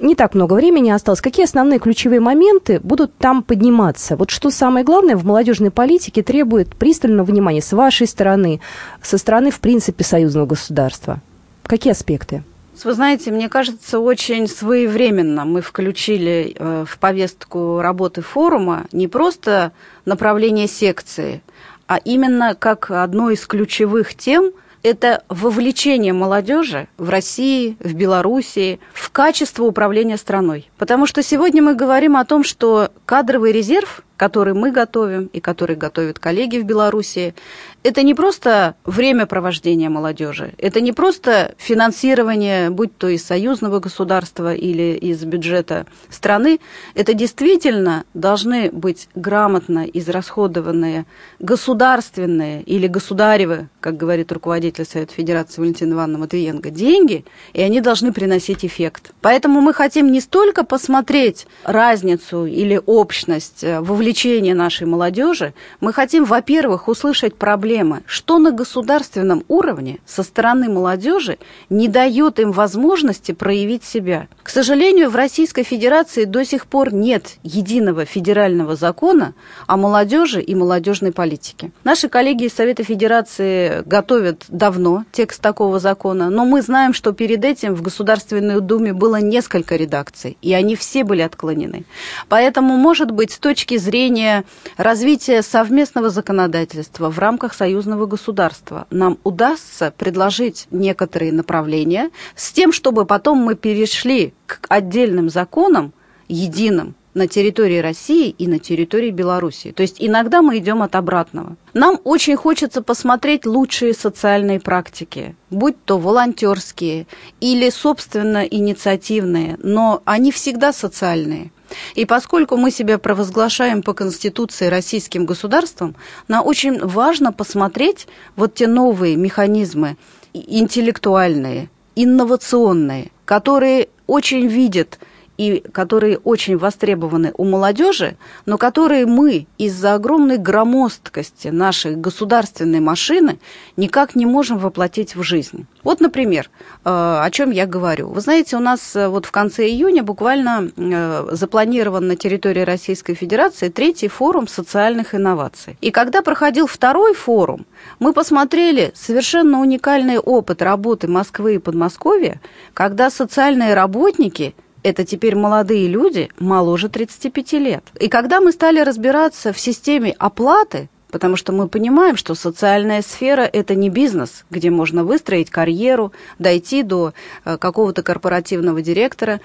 не 0.00 0.14
так 0.14 0.34
много 0.34 0.54
времени 0.54 0.90
осталось. 0.90 1.20
Какие 1.20 1.44
основные 1.44 1.78
ключевые 1.78 2.20
моменты 2.20 2.80
будут 2.82 3.14
там 3.16 3.42
подниматься? 3.42 4.16
Вот 4.16 4.30
что 4.30 4.50
самое 4.50 4.84
главное 4.84 5.16
в 5.16 5.24
молодежной 5.24 5.70
политике 5.70 6.22
требует 6.22 6.74
пристального 6.74 7.26
внимания 7.26 7.62
с 7.62 7.72
вашей 7.72 8.06
стороны, 8.06 8.60
со 9.02 9.18
стороны, 9.18 9.50
в 9.50 9.60
принципе, 9.60 10.04
союзного 10.04 10.46
государства? 10.46 11.20
Какие 11.64 11.92
аспекты? 11.92 12.42
Вы 12.84 12.94
знаете, 12.94 13.30
мне 13.30 13.48
кажется, 13.48 13.98
очень 13.98 14.48
своевременно 14.48 15.44
мы 15.44 15.60
включили 15.60 16.54
э, 16.56 16.84
в 16.88 16.98
повестку 16.98 17.80
работы 17.80 18.22
форума 18.22 18.86
не 18.92 19.08
просто 19.08 19.72
направление 20.04 20.68
секции, 20.68 21.42
а 21.86 21.98
именно 21.98 22.54
как 22.54 22.90
одну 22.90 23.30
из 23.30 23.46
ключевых 23.46 24.14
тем– 24.14 24.52
это 24.82 25.22
вовлечение 25.28 26.12
молодежи 26.12 26.88
в 26.96 27.10
России, 27.10 27.76
в 27.80 27.92
Белоруссии 27.94 28.80
в 28.94 29.10
качество 29.10 29.64
управления 29.64 30.16
страной. 30.16 30.70
Потому 30.78 31.06
что 31.06 31.22
сегодня 31.22 31.62
мы 31.62 31.74
говорим 31.74 32.16
о 32.16 32.24
том, 32.24 32.44
что 32.44 32.90
кадровый 33.04 33.52
резерв 33.52 34.02
который 34.20 34.52
мы 34.52 34.70
готовим 34.70 35.30
и 35.32 35.40
который 35.40 35.76
готовят 35.76 36.18
коллеги 36.18 36.58
в 36.58 36.64
Беларуси, 36.64 37.34
это 37.82 38.02
не 38.02 38.14
просто 38.14 38.74
время 38.84 39.26
провождения 39.26 39.88
молодежи, 39.88 40.52
это 40.58 40.80
не 40.80 40.92
просто 40.92 41.54
финансирование, 41.58 42.70
будь 42.70 42.96
то 42.96 43.08
из 43.08 43.24
союзного 43.24 43.80
государства 43.80 44.54
или 44.54 44.96
из 44.96 45.24
бюджета 45.24 45.86
страны, 46.08 46.60
это 46.94 47.14
действительно 47.14 48.04
должны 48.14 48.70
быть 48.70 49.08
грамотно 49.14 49.84
израсходованные 49.84 51.06
государственные 51.38 52.62
или 52.62 52.86
государевы, 52.86 53.68
как 53.80 53.96
говорит 53.96 54.32
руководитель 54.32 54.84
Совета 54.84 55.14
Федерации 55.14 55.60
Валентина 55.60 55.94
Ивановна 55.94 56.18
Матвиенко, 56.18 56.70
деньги, 56.70 57.24
и 57.52 57.62
они 57.62 57.80
должны 57.80 58.12
приносить 58.12 58.64
эффект. 58.64 59.12
Поэтому 59.20 59.60
мы 59.60 59.72
хотим 59.72 60.10
не 60.12 60.20
столько 60.20 60.64
посмотреть 60.64 61.46
разницу 61.64 62.46
или 62.46 62.80
общность 62.84 63.62
вовлечения 63.62 64.00
вовлечения 64.10 64.54
нашей 64.54 64.86
молодежи, 64.86 65.52
мы 65.80 65.92
хотим, 65.92 66.24
во-первых, 66.24 66.88
услышать 66.88 67.34
проблемы, 67.34 67.69
что 68.06 68.38
на 68.38 68.50
государственном 68.50 69.44
уровне 69.46 70.00
со 70.04 70.24
стороны 70.24 70.68
молодежи 70.68 71.38
не 71.68 71.86
дает 71.86 72.40
им 72.40 72.50
возможности 72.50 73.30
проявить 73.30 73.84
себя. 73.84 74.26
К 74.42 74.48
сожалению, 74.48 75.08
в 75.08 75.14
Российской 75.14 75.62
Федерации 75.62 76.24
до 76.24 76.44
сих 76.44 76.66
пор 76.66 76.92
нет 76.92 77.36
единого 77.44 78.04
федерального 78.04 78.74
закона 78.74 79.34
о 79.68 79.76
молодежи 79.76 80.40
и 80.40 80.54
молодежной 80.56 81.12
политике. 81.12 81.70
Наши 81.84 82.08
коллеги 82.08 82.46
из 82.46 82.54
Совета 82.54 82.82
Федерации 82.82 83.82
готовят 83.86 84.46
давно 84.48 85.04
текст 85.12 85.40
такого 85.40 85.78
закона, 85.78 86.28
но 86.28 86.44
мы 86.44 86.62
знаем, 86.62 86.92
что 86.92 87.12
перед 87.12 87.44
этим 87.44 87.74
в 87.74 87.82
Государственной 87.82 88.60
Думе 88.60 88.92
было 88.92 89.20
несколько 89.20 89.76
редакций, 89.76 90.36
и 90.42 90.52
они 90.54 90.74
все 90.74 91.04
были 91.04 91.22
отклонены. 91.22 91.84
Поэтому, 92.28 92.76
может 92.76 93.12
быть, 93.12 93.30
с 93.30 93.38
точки 93.38 93.76
зрения 93.76 94.44
развития 94.76 95.42
совместного 95.42 96.10
законодательства 96.10 97.10
в 97.10 97.18
рамках 97.20 97.54
союзного 97.60 98.06
государства 98.06 98.86
нам 98.90 99.18
удастся 99.22 99.92
предложить 99.94 100.66
некоторые 100.70 101.30
направления 101.30 102.10
с 102.34 102.52
тем, 102.52 102.72
чтобы 102.72 103.04
потом 103.04 103.36
мы 103.36 103.54
перешли 103.54 104.32
к 104.46 104.60
отдельным 104.70 105.28
законам, 105.28 105.92
единым, 106.26 106.94
на 107.12 107.26
территории 107.26 107.78
России 107.78 108.30
и 108.30 108.46
на 108.46 108.58
территории 108.58 109.10
Беларуси. 109.10 109.72
То 109.72 109.82
есть 109.82 109.96
иногда 109.98 110.40
мы 110.40 110.56
идем 110.56 110.80
от 110.80 110.94
обратного. 110.94 111.56
Нам 111.74 111.98
очень 112.04 112.36
хочется 112.36 112.80
посмотреть 112.82 113.44
лучшие 113.44 113.92
социальные 113.92 114.60
практики, 114.60 115.34
будь 115.50 115.76
то 115.84 115.98
волонтерские 115.98 117.06
или, 117.40 117.68
собственно, 117.68 118.44
инициативные, 118.44 119.58
но 119.58 120.00
они 120.06 120.30
всегда 120.30 120.72
социальные. 120.72 121.50
И 121.94 122.04
поскольку 122.04 122.56
мы 122.56 122.70
себя 122.70 122.98
провозглашаем 122.98 123.82
по 123.82 123.92
Конституции 123.92 124.66
российским 124.66 125.26
государством, 125.26 125.96
нам 126.28 126.46
очень 126.46 126.84
важно 126.84 127.32
посмотреть 127.32 128.06
вот 128.36 128.54
те 128.54 128.66
новые 128.66 129.16
механизмы 129.16 129.96
интеллектуальные, 130.32 131.68
инновационные, 131.96 133.10
которые 133.24 133.88
очень 134.06 134.46
видят 134.46 134.98
и 135.40 135.60
которые 135.72 136.18
очень 136.18 136.58
востребованы 136.58 137.32
у 137.38 137.44
молодежи, 137.46 138.18
но 138.44 138.58
которые 138.58 139.06
мы 139.06 139.46
из-за 139.56 139.94
огромной 139.94 140.36
громоздкости 140.36 141.48
нашей 141.48 141.96
государственной 141.96 142.80
машины 142.80 143.38
никак 143.78 144.14
не 144.14 144.26
можем 144.26 144.58
воплотить 144.58 145.16
в 145.16 145.22
жизнь. 145.22 145.66
Вот, 145.82 146.00
например, 146.00 146.50
э, 146.84 146.90
о 146.90 147.26
чем 147.32 147.52
я 147.52 147.64
говорю. 147.64 148.08
Вы 148.08 148.20
знаете, 148.20 148.58
у 148.58 148.60
нас 148.60 148.94
э, 148.94 149.08
вот 149.08 149.24
в 149.24 149.30
конце 149.30 149.66
июня 149.66 150.02
буквально 150.02 150.70
э, 150.76 151.28
запланирован 151.32 152.06
на 152.06 152.16
территории 152.16 152.60
Российской 152.60 153.14
Федерации 153.14 153.70
третий 153.70 154.08
форум 154.08 154.46
социальных 154.46 155.14
инноваций. 155.14 155.78
И 155.80 155.90
когда 155.90 156.20
проходил 156.20 156.66
второй 156.66 157.14
форум, 157.14 157.64
мы 157.98 158.12
посмотрели 158.12 158.92
совершенно 158.94 159.60
уникальный 159.60 160.18
опыт 160.18 160.60
работы 160.60 161.08
Москвы 161.08 161.54
и 161.54 161.58
Подмосковья, 161.58 162.42
когда 162.74 163.08
социальные 163.08 163.72
работники– 163.72 164.54
это 164.82 165.04
теперь 165.04 165.36
молодые 165.36 165.88
люди 165.88 166.28
моложе 166.38 166.88
35 166.88 167.52
лет. 167.54 167.84
И 167.98 168.08
когда 168.08 168.40
мы 168.40 168.52
стали 168.52 168.80
разбираться 168.80 169.52
в 169.52 169.60
системе 169.60 170.14
оплаты, 170.18 170.88
потому 171.10 171.36
что 171.36 171.52
мы 171.52 171.68
понимаем, 171.68 172.16
что 172.16 172.34
социальная 172.34 173.02
сфера– 173.02 173.42
это 173.52 173.74
не 173.74 173.90
бизнес, 173.90 174.44
где 174.50 174.70
можно 174.70 175.04
выстроить 175.04 175.50
карьеру, 175.50 176.12
дойти 176.38 176.82
до 176.82 177.12
э, 177.44 177.58
какого-то 177.58 178.02
корпоративного 178.02 178.80
директора, 178.82 179.40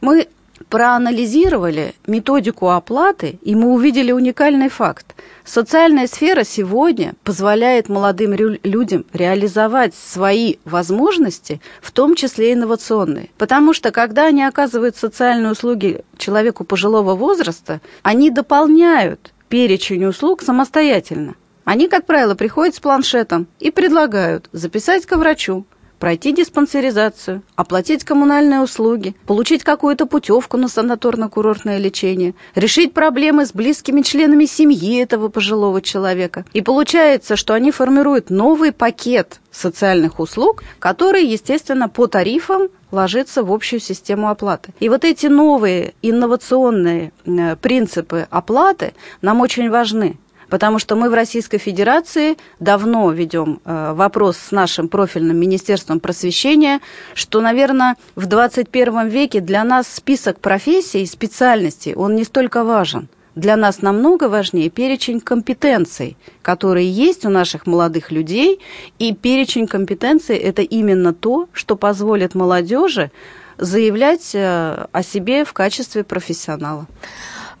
мы 0.00 0.28
проанализировали 0.68 1.94
методику 2.06 2.70
оплаты, 2.70 3.38
и 3.42 3.54
мы 3.54 3.72
увидели 3.72 4.12
уникальный 4.12 4.68
факт. 4.68 5.14
Социальная 5.44 6.06
сфера 6.06 6.44
сегодня 6.44 7.14
позволяет 7.24 7.88
молодым 7.88 8.34
людям 8.34 9.04
реализовать 9.12 9.94
свои 9.94 10.56
возможности, 10.64 11.60
в 11.80 11.90
том 11.90 12.14
числе 12.14 12.52
инновационные. 12.52 13.30
Потому 13.38 13.72
что, 13.72 13.90
когда 13.90 14.26
они 14.26 14.44
оказывают 14.44 14.96
социальные 14.96 15.52
услуги 15.52 16.04
человеку 16.16 16.64
пожилого 16.64 17.14
возраста, 17.14 17.80
они 18.02 18.30
дополняют 18.30 19.32
перечень 19.48 20.04
услуг 20.04 20.42
самостоятельно. 20.42 21.34
Они, 21.64 21.88
как 21.88 22.06
правило, 22.06 22.34
приходят 22.34 22.74
с 22.74 22.80
планшетом 22.80 23.46
и 23.60 23.70
предлагают 23.70 24.48
записать 24.52 25.04
к 25.04 25.16
врачу, 25.16 25.66
пройти 25.98 26.32
диспансеризацию, 26.32 27.42
оплатить 27.56 28.04
коммунальные 28.04 28.60
услуги, 28.60 29.14
получить 29.26 29.64
какую-то 29.64 30.06
путевку 30.06 30.56
на 30.56 30.66
санаторно-курортное 30.66 31.78
лечение, 31.78 32.34
решить 32.54 32.94
проблемы 32.94 33.46
с 33.46 33.52
близкими 33.52 34.02
членами 34.02 34.44
семьи 34.44 35.00
этого 35.00 35.28
пожилого 35.28 35.82
человека. 35.82 36.44
И 36.52 36.62
получается, 36.62 37.36
что 37.36 37.54
они 37.54 37.70
формируют 37.70 38.30
новый 38.30 38.72
пакет 38.72 39.40
социальных 39.50 40.20
услуг, 40.20 40.62
который, 40.78 41.24
естественно, 41.24 41.88
по 41.88 42.06
тарифам 42.06 42.68
ложится 42.90 43.42
в 43.42 43.52
общую 43.52 43.80
систему 43.80 44.28
оплаты. 44.28 44.72
И 44.80 44.88
вот 44.88 45.04
эти 45.04 45.26
новые 45.26 45.94
инновационные 46.02 47.12
э, 47.24 47.56
принципы 47.56 48.26
оплаты 48.30 48.94
нам 49.20 49.40
очень 49.40 49.70
важны 49.70 50.16
Потому 50.48 50.78
что 50.78 50.96
мы 50.96 51.10
в 51.10 51.14
Российской 51.14 51.58
Федерации 51.58 52.36
давно 52.58 53.10
ведем 53.12 53.60
э, 53.64 53.92
вопрос 53.94 54.38
с 54.38 54.50
нашим 54.50 54.88
профильным 54.88 55.36
Министерством 55.36 56.00
просвещения, 56.00 56.80
что, 57.14 57.40
наверное, 57.40 57.96
в 58.16 58.26
21 58.26 59.08
веке 59.08 59.40
для 59.40 59.64
нас 59.64 59.86
список 59.88 60.40
профессий 60.40 61.04
специальностей, 61.06 61.94
он 61.94 62.16
не 62.16 62.24
столько 62.24 62.64
важен. 62.64 63.08
Для 63.34 63.56
нас 63.56 63.82
намного 63.82 64.28
важнее 64.28 64.68
перечень 64.68 65.20
компетенций, 65.20 66.16
которые 66.42 66.90
есть 66.90 67.24
у 67.24 67.28
наших 67.28 67.66
молодых 67.66 68.10
людей, 68.10 68.58
и 68.98 69.14
перечень 69.14 69.68
компетенций– 69.68 70.36
это 70.38 70.62
именно 70.62 71.14
то, 71.14 71.48
что 71.52 71.76
позволит 71.76 72.34
молодежи 72.34 73.12
заявлять 73.56 74.34
э, 74.34 74.86
о 74.90 75.02
себе 75.02 75.44
в 75.44 75.52
качестве 75.52 76.02
профессионала. 76.02 76.86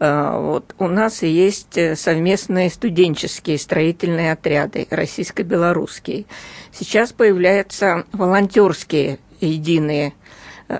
Э, 0.00 0.38
вот 0.40 0.74
у 0.78 0.88
нас 0.88 1.22
есть 1.22 1.76
э, 1.76 1.96
совместные 1.96 2.70
студенческие 2.70 3.58
строительные 3.58 4.32
отряды 4.32 4.86
российско-белорусские. 4.90 6.26
Сейчас 6.72 7.12
появляются 7.12 8.04
волонтерские 8.12 9.18
единые 9.40 10.14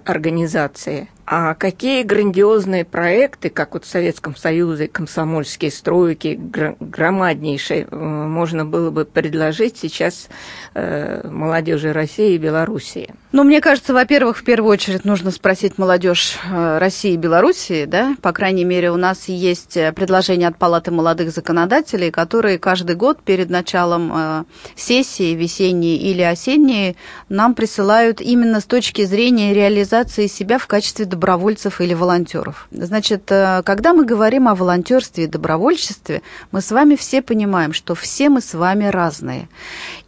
организации. 0.05 1.09
А 1.31 1.55
какие 1.55 2.05
грандиозные 2.05 2.87
проекты, 2.87 3.51
как 3.51 3.75
вот 3.75 3.85
в 3.85 3.87
Советском 3.87 4.35
Союзе, 4.35 4.89
комсомольские 4.89 5.71
стройки, 5.71 6.41
громаднейшие, 6.81 7.87
э, 7.91 7.95
можно 7.95 8.65
было 8.65 8.91
бы 8.91 9.05
предложить 9.05 9.77
сейчас 9.77 10.31
э, 10.73 11.29
молодежи 11.29 11.93
России 11.93 12.33
и 12.33 12.39
Белоруссии? 12.39 13.15
Ну, 13.33 13.45
мне 13.45 13.61
кажется, 13.61 13.93
во-первых, 13.93 14.39
в 14.39 14.43
первую 14.43 14.73
очередь 14.73 15.05
нужно 15.05 15.31
спросить 15.31 15.77
молодежь 15.77 16.39
э, 16.51 16.79
России 16.79 17.13
и 17.13 17.19
Белоруссии, 17.19 17.85
да, 17.85 18.17
по 18.23 18.33
крайней 18.33 18.65
мере, 18.65 18.91
у 18.91 18.97
нас 18.97 19.29
есть 19.29 19.75
предложение 19.95 20.49
от 20.49 20.57
Палаты 20.57 20.93
молодых 20.93 21.31
законодателей, 21.31 22.11
которые 22.11 22.59
каждый 22.59 22.97
год 22.97 23.21
перед 23.23 23.51
началом 23.51 24.47
сессии, 24.77 25.35
весенней 25.35 25.97
или 25.97 26.23
осенней, 26.23 26.97
нам 27.29 27.55
присылают 27.55 28.23
именно 28.23 28.63
с 28.63 28.65
точки 28.65 29.05
зрения 29.05 29.53
реализации 29.53 30.27
себя 30.27 30.59
в 30.59 30.67
качестве 30.67 31.05
добровольцев 31.19 31.81
или 31.81 31.95
волонтеров. 31.95 32.69
Значит, 32.71 33.31
э, 33.33 33.63
когда 33.65 33.93
мы 33.93 34.05
говорим 34.05 34.47
о 34.47 34.55
волонтерстве 34.55 35.25
и 35.25 35.27
добровольчестве, 35.27 36.23
мы 36.53 36.61
с 36.61 36.71
вами 36.71 36.95
все 36.95 37.23
понимаем, 37.23 37.73
что 37.73 37.95
все 37.97 38.29
мы 38.29 38.41
с 38.41 38.55
вами 38.55 38.85
разные. 38.85 39.49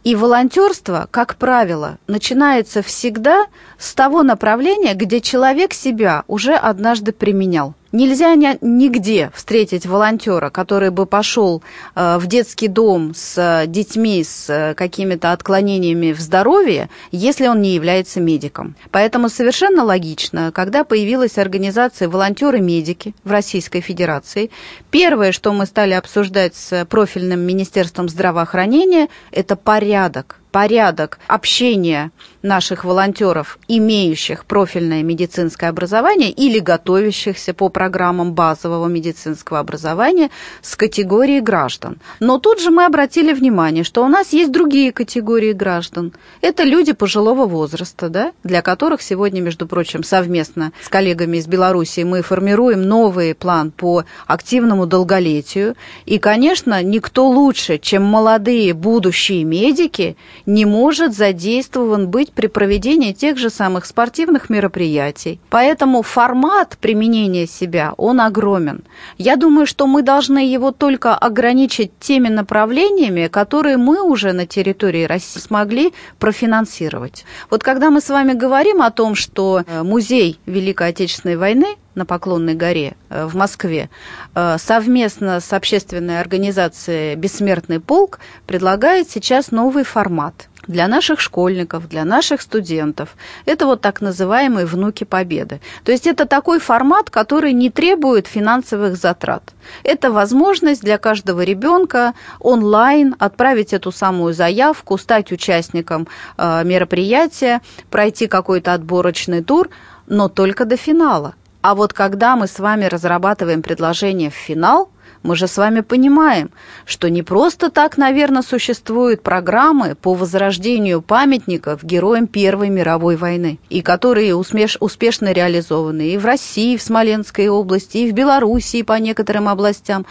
И 0.05 0.15
волонтерство, 0.15 1.07
как 1.11 1.35
правило, 1.35 1.97
начинается 2.07 2.81
всегда 2.81 3.47
с 3.77 3.93
того 3.93 4.23
направления, 4.23 4.93
где 4.93 5.19
человек 5.19 5.73
себя 5.73 6.23
уже 6.27 6.53
однажды 6.53 7.11
применял. 7.11 7.75
Нельзя 7.91 8.35
нигде 8.35 9.31
встретить 9.35 9.85
волонтера, 9.85 10.49
который 10.49 10.91
бы 10.91 11.05
пошел 11.05 11.61
э, 11.93 12.17
в 12.19 12.27
детский 12.27 12.69
дом 12.69 13.11
с 13.13 13.37
э, 13.37 13.67
детьми 13.67 14.23
с 14.23 14.49
э, 14.49 14.73
какими-то 14.75 15.33
отклонениями 15.33 16.13
в 16.13 16.21
здоровье, 16.21 16.89
если 17.11 17.47
он 17.47 17.61
не 17.61 17.75
является 17.75 18.21
медиком. 18.21 18.75
Поэтому 18.91 19.27
совершенно 19.27 19.83
логично, 19.83 20.53
когда 20.53 20.85
появилась 20.85 21.37
организация 21.37 22.07
«Волонтеры-медики» 22.07 23.13
в 23.25 23.31
Российской 23.31 23.81
Федерации, 23.81 24.51
первое, 24.89 25.33
что 25.33 25.51
мы 25.51 25.65
стали 25.65 25.93
обсуждать 25.93 26.55
с 26.55 26.85
профильным 26.85 27.41
Министерством 27.41 28.07
здравоохранения, 28.07 29.09
это 29.31 29.57
порядок 29.57 30.40
порядок 30.51 31.19
общения 31.27 32.11
наших 32.41 32.83
волонтеров, 32.83 33.57
имеющих 33.67 34.45
профильное 34.45 35.03
медицинское 35.03 35.67
образование 35.67 36.31
или 36.31 36.59
готовящихся 36.59 37.53
по 37.53 37.69
программам 37.69 38.33
базового 38.33 38.87
медицинского 38.87 39.59
образования 39.59 40.29
с 40.61 40.75
категорией 40.75 41.41
граждан. 41.41 41.99
Но 42.19 42.39
тут 42.39 42.59
же 42.59 42.71
мы 42.71 42.85
обратили 42.85 43.33
внимание, 43.33 43.83
что 43.83 44.03
у 44.03 44.07
нас 44.07 44.33
есть 44.33 44.51
другие 44.51 44.91
категории 44.91 45.53
граждан. 45.53 46.13
Это 46.41 46.63
люди 46.63 46.93
пожилого 46.93 47.45
возраста, 47.45 48.09
да, 48.09 48.33
для 48.43 48.61
которых 48.61 49.01
сегодня, 49.01 49.41
между 49.41 49.67
прочим, 49.67 50.03
совместно 50.03 50.71
с 50.81 50.89
коллегами 50.89 51.37
из 51.37 51.47
Беларуси 51.47 52.01
мы 52.01 52.21
формируем 52.21 52.81
новый 52.81 53.35
план 53.35 53.71
по 53.71 54.03
активному 54.27 54.85
долголетию. 54.85 55.75
И, 56.05 56.17
конечно, 56.17 56.81
никто 56.83 57.27
лучше, 57.29 57.77
чем 57.77 58.03
молодые 58.03 58.73
будущие 58.73 59.43
медики, 59.43 60.17
не 60.51 60.65
может 60.65 61.15
задействован 61.15 62.09
быть 62.09 62.33
при 62.33 62.47
проведении 62.47 63.13
тех 63.13 63.37
же 63.37 63.49
самых 63.49 63.85
спортивных 63.85 64.49
мероприятий. 64.49 65.39
Поэтому 65.49 66.01
формат 66.01 66.77
применения 66.79 67.47
себя, 67.47 67.93
он 67.97 68.19
огромен. 68.19 68.83
Я 69.17 69.37
думаю, 69.37 69.65
что 69.65 69.87
мы 69.87 70.01
должны 70.01 70.39
его 70.39 70.71
только 70.71 71.15
ограничить 71.15 71.91
теми 71.99 72.27
направлениями, 72.27 73.27
которые 73.27 73.77
мы 73.77 74.01
уже 74.01 74.33
на 74.33 74.45
территории 74.45 75.05
России 75.05 75.39
смогли 75.39 75.93
профинансировать. 76.19 77.25
Вот 77.49 77.63
когда 77.63 77.89
мы 77.89 78.01
с 78.01 78.09
вами 78.09 78.33
говорим 78.33 78.81
о 78.81 78.91
том, 78.91 79.15
что 79.15 79.63
э, 79.65 79.83
музей 79.83 80.39
Великой 80.45 80.89
Отечественной 80.89 81.37
войны 81.37 81.77
на 81.95 82.05
Поклонной 82.05 82.55
горе 82.55 82.95
э, 83.09 83.25
в 83.25 83.35
Москве 83.35 83.89
э, 84.35 84.57
совместно 84.57 85.39
с 85.39 85.53
общественной 85.53 86.19
организацией 86.19 87.15
«Бессмертный 87.15 87.79
полк» 87.79 88.19
предлагает 88.47 89.09
сейчас 89.09 89.51
новый 89.51 89.83
формат 89.83 90.47
для 90.67 90.87
наших 90.87 91.19
школьников, 91.19 91.89
для 91.89 92.05
наших 92.05 92.41
студентов. 92.41 93.15
Это 93.45 93.65
вот 93.65 93.81
так 93.81 94.01
называемые 94.01 94.65
«внуки 94.65 95.03
Победы». 95.03 95.59
То 95.83 95.91
есть 95.91 96.07
это 96.07 96.25
такой 96.25 96.59
формат, 96.59 97.09
который 97.09 97.53
не 97.53 97.69
требует 97.69 98.27
финансовых 98.27 98.95
затрат. 98.95 99.53
Это 99.83 100.11
возможность 100.11 100.81
для 100.81 100.97
каждого 100.97 101.41
ребенка 101.41 102.13
онлайн 102.39 103.15
отправить 103.19 103.73
эту 103.73 103.91
самую 103.91 104.33
заявку, 104.33 104.97
стать 104.97 105.31
участником 105.31 106.07
э, 106.37 106.63
мероприятия, 106.63 107.61
пройти 107.89 108.27
какой-то 108.27 108.73
отборочный 108.73 109.43
тур, 109.43 109.69
но 110.07 110.29
только 110.29 110.65
до 110.65 110.77
финала. 110.77 111.33
А 111.61 111.75
вот 111.75 111.93
когда 111.93 112.35
мы 112.35 112.47
с 112.47 112.57
вами 112.59 112.85
разрабатываем 112.85 113.61
предложение 113.61 114.29
в 114.31 114.35
финал, 114.35 114.89
мы 115.23 115.35
же 115.35 115.47
с 115.47 115.57
вами 115.57 115.81
понимаем, 115.81 116.49
что 116.85 117.09
не 117.09 117.21
просто 117.21 117.69
так, 117.69 117.97
наверное, 117.97 118.41
существуют 118.41 119.21
программы 119.21 119.95
по 119.95 120.15
возрождению 120.15 121.01
памятников 121.03 121.83
героям 121.83 122.25
Первой 122.25 122.69
мировой 122.69 123.17
войны, 123.17 123.59
и 123.69 123.83
которые 123.83 124.35
успеш, 124.35 124.77
успешно 124.79 125.31
реализованы 125.31 126.09
и 126.09 126.17
в 126.17 126.25
России, 126.25 126.73
и 126.73 126.77
в 126.77 126.81
Смоленской 126.81 127.49
области, 127.49 127.97
и 127.97 128.11
в 128.11 128.13
Белоруссии 128.13 128.81
по 128.81 128.93
некоторым 128.93 129.47
областям. 129.47 130.07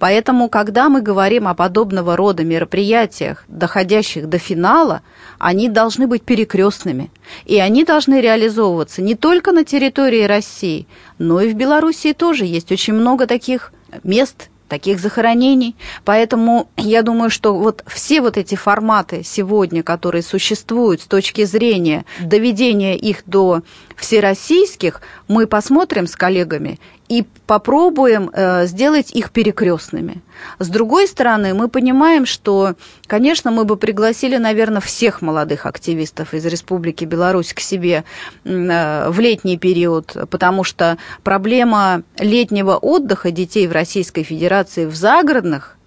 Поэтому, 0.00 0.48
когда 0.48 0.88
мы 0.88 1.02
говорим 1.02 1.46
о 1.46 1.54
подобного 1.54 2.16
рода 2.16 2.42
мероприятиях, 2.42 3.44
доходящих 3.46 4.28
до 4.28 4.38
финала, 4.38 5.02
они 5.38 5.68
должны 5.68 6.08
быть 6.08 6.22
перекрестными. 6.22 7.10
И 7.44 7.58
они 7.58 7.84
должны 7.84 8.20
реализовываться 8.20 9.02
не 9.02 9.14
только 9.14 9.52
на 9.52 9.64
территории 9.64 10.24
России, 10.24 10.88
но 11.18 11.40
и 11.40 11.52
в 11.52 11.54
Белоруссии 11.54 12.12
тоже 12.12 12.44
есть 12.44 12.72
очень 12.72 12.94
много 12.94 13.26
таких 13.26 13.72
мест, 14.02 14.48
таких 14.68 15.00
захоронений. 15.00 15.74
Поэтому 16.04 16.68
я 16.76 17.02
думаю, 17.02 17.30
что 17.30 17.54
вот 17.54 17.82
все 17.86 18.20
вот 18.20 18.36
эти 18.36 18.54
форматы 18.54 19.22
сегодня, 19.24 19.82
которые 19.82 20.22
существуют 20.22 21.02
с 21.02 21.06
точки 21.06 21.44
зрения 21.44 22.04
доведения 22.20 22.96
их 22.96 23.22
до 23.26 23.62
всероссийских, 23.98 25.00
мы 25.26 25.46
посмотрим 25.46 26.06
с 26.06 26.16
коллегами 26.16 26.78
и 27.08 27.24
попробуем 27.46 28.30
э, 28.32 28.66
сделать 28.66 29.10
их 29.12 29.30
перекрестными. 29.30 30.22
С 30.58 30.68
другой 30.68 31.08
стороны, 31.08 31.54
мы 31.54 31.68
понимаем, 31.68 32.26
что, 32.26 32.74
конечно, 33.06 33.50
мы 33.50 33.64
бы 33.64 33.76
пригласили, 33.76 34.36
наверное, 34.36 34.80
всех 34.80 35.22
молодых 35.22 35.64
активистов 35.64 36.34
из 36.34 36.44
Республики 36.44 37.04
Беларусь 37.04 37.54
к 37.54 37.60
себе 37.60 38.04
э, 38.44 39.10
в 39.10 39.18
летний 39.20 39.56
период, 39.56 40.16
потому 40.30 40.64
что 40.64 40.98
проблема 41.22 42.02
летнего 42.18 42.76
отдыха 42.76 43.30
детей 43.30 43.66
в 43.66 43.72
Российской 43.72 44.22
Федерации 44.22 44.84
в 44.84 44.94
загородных 44.94 45.77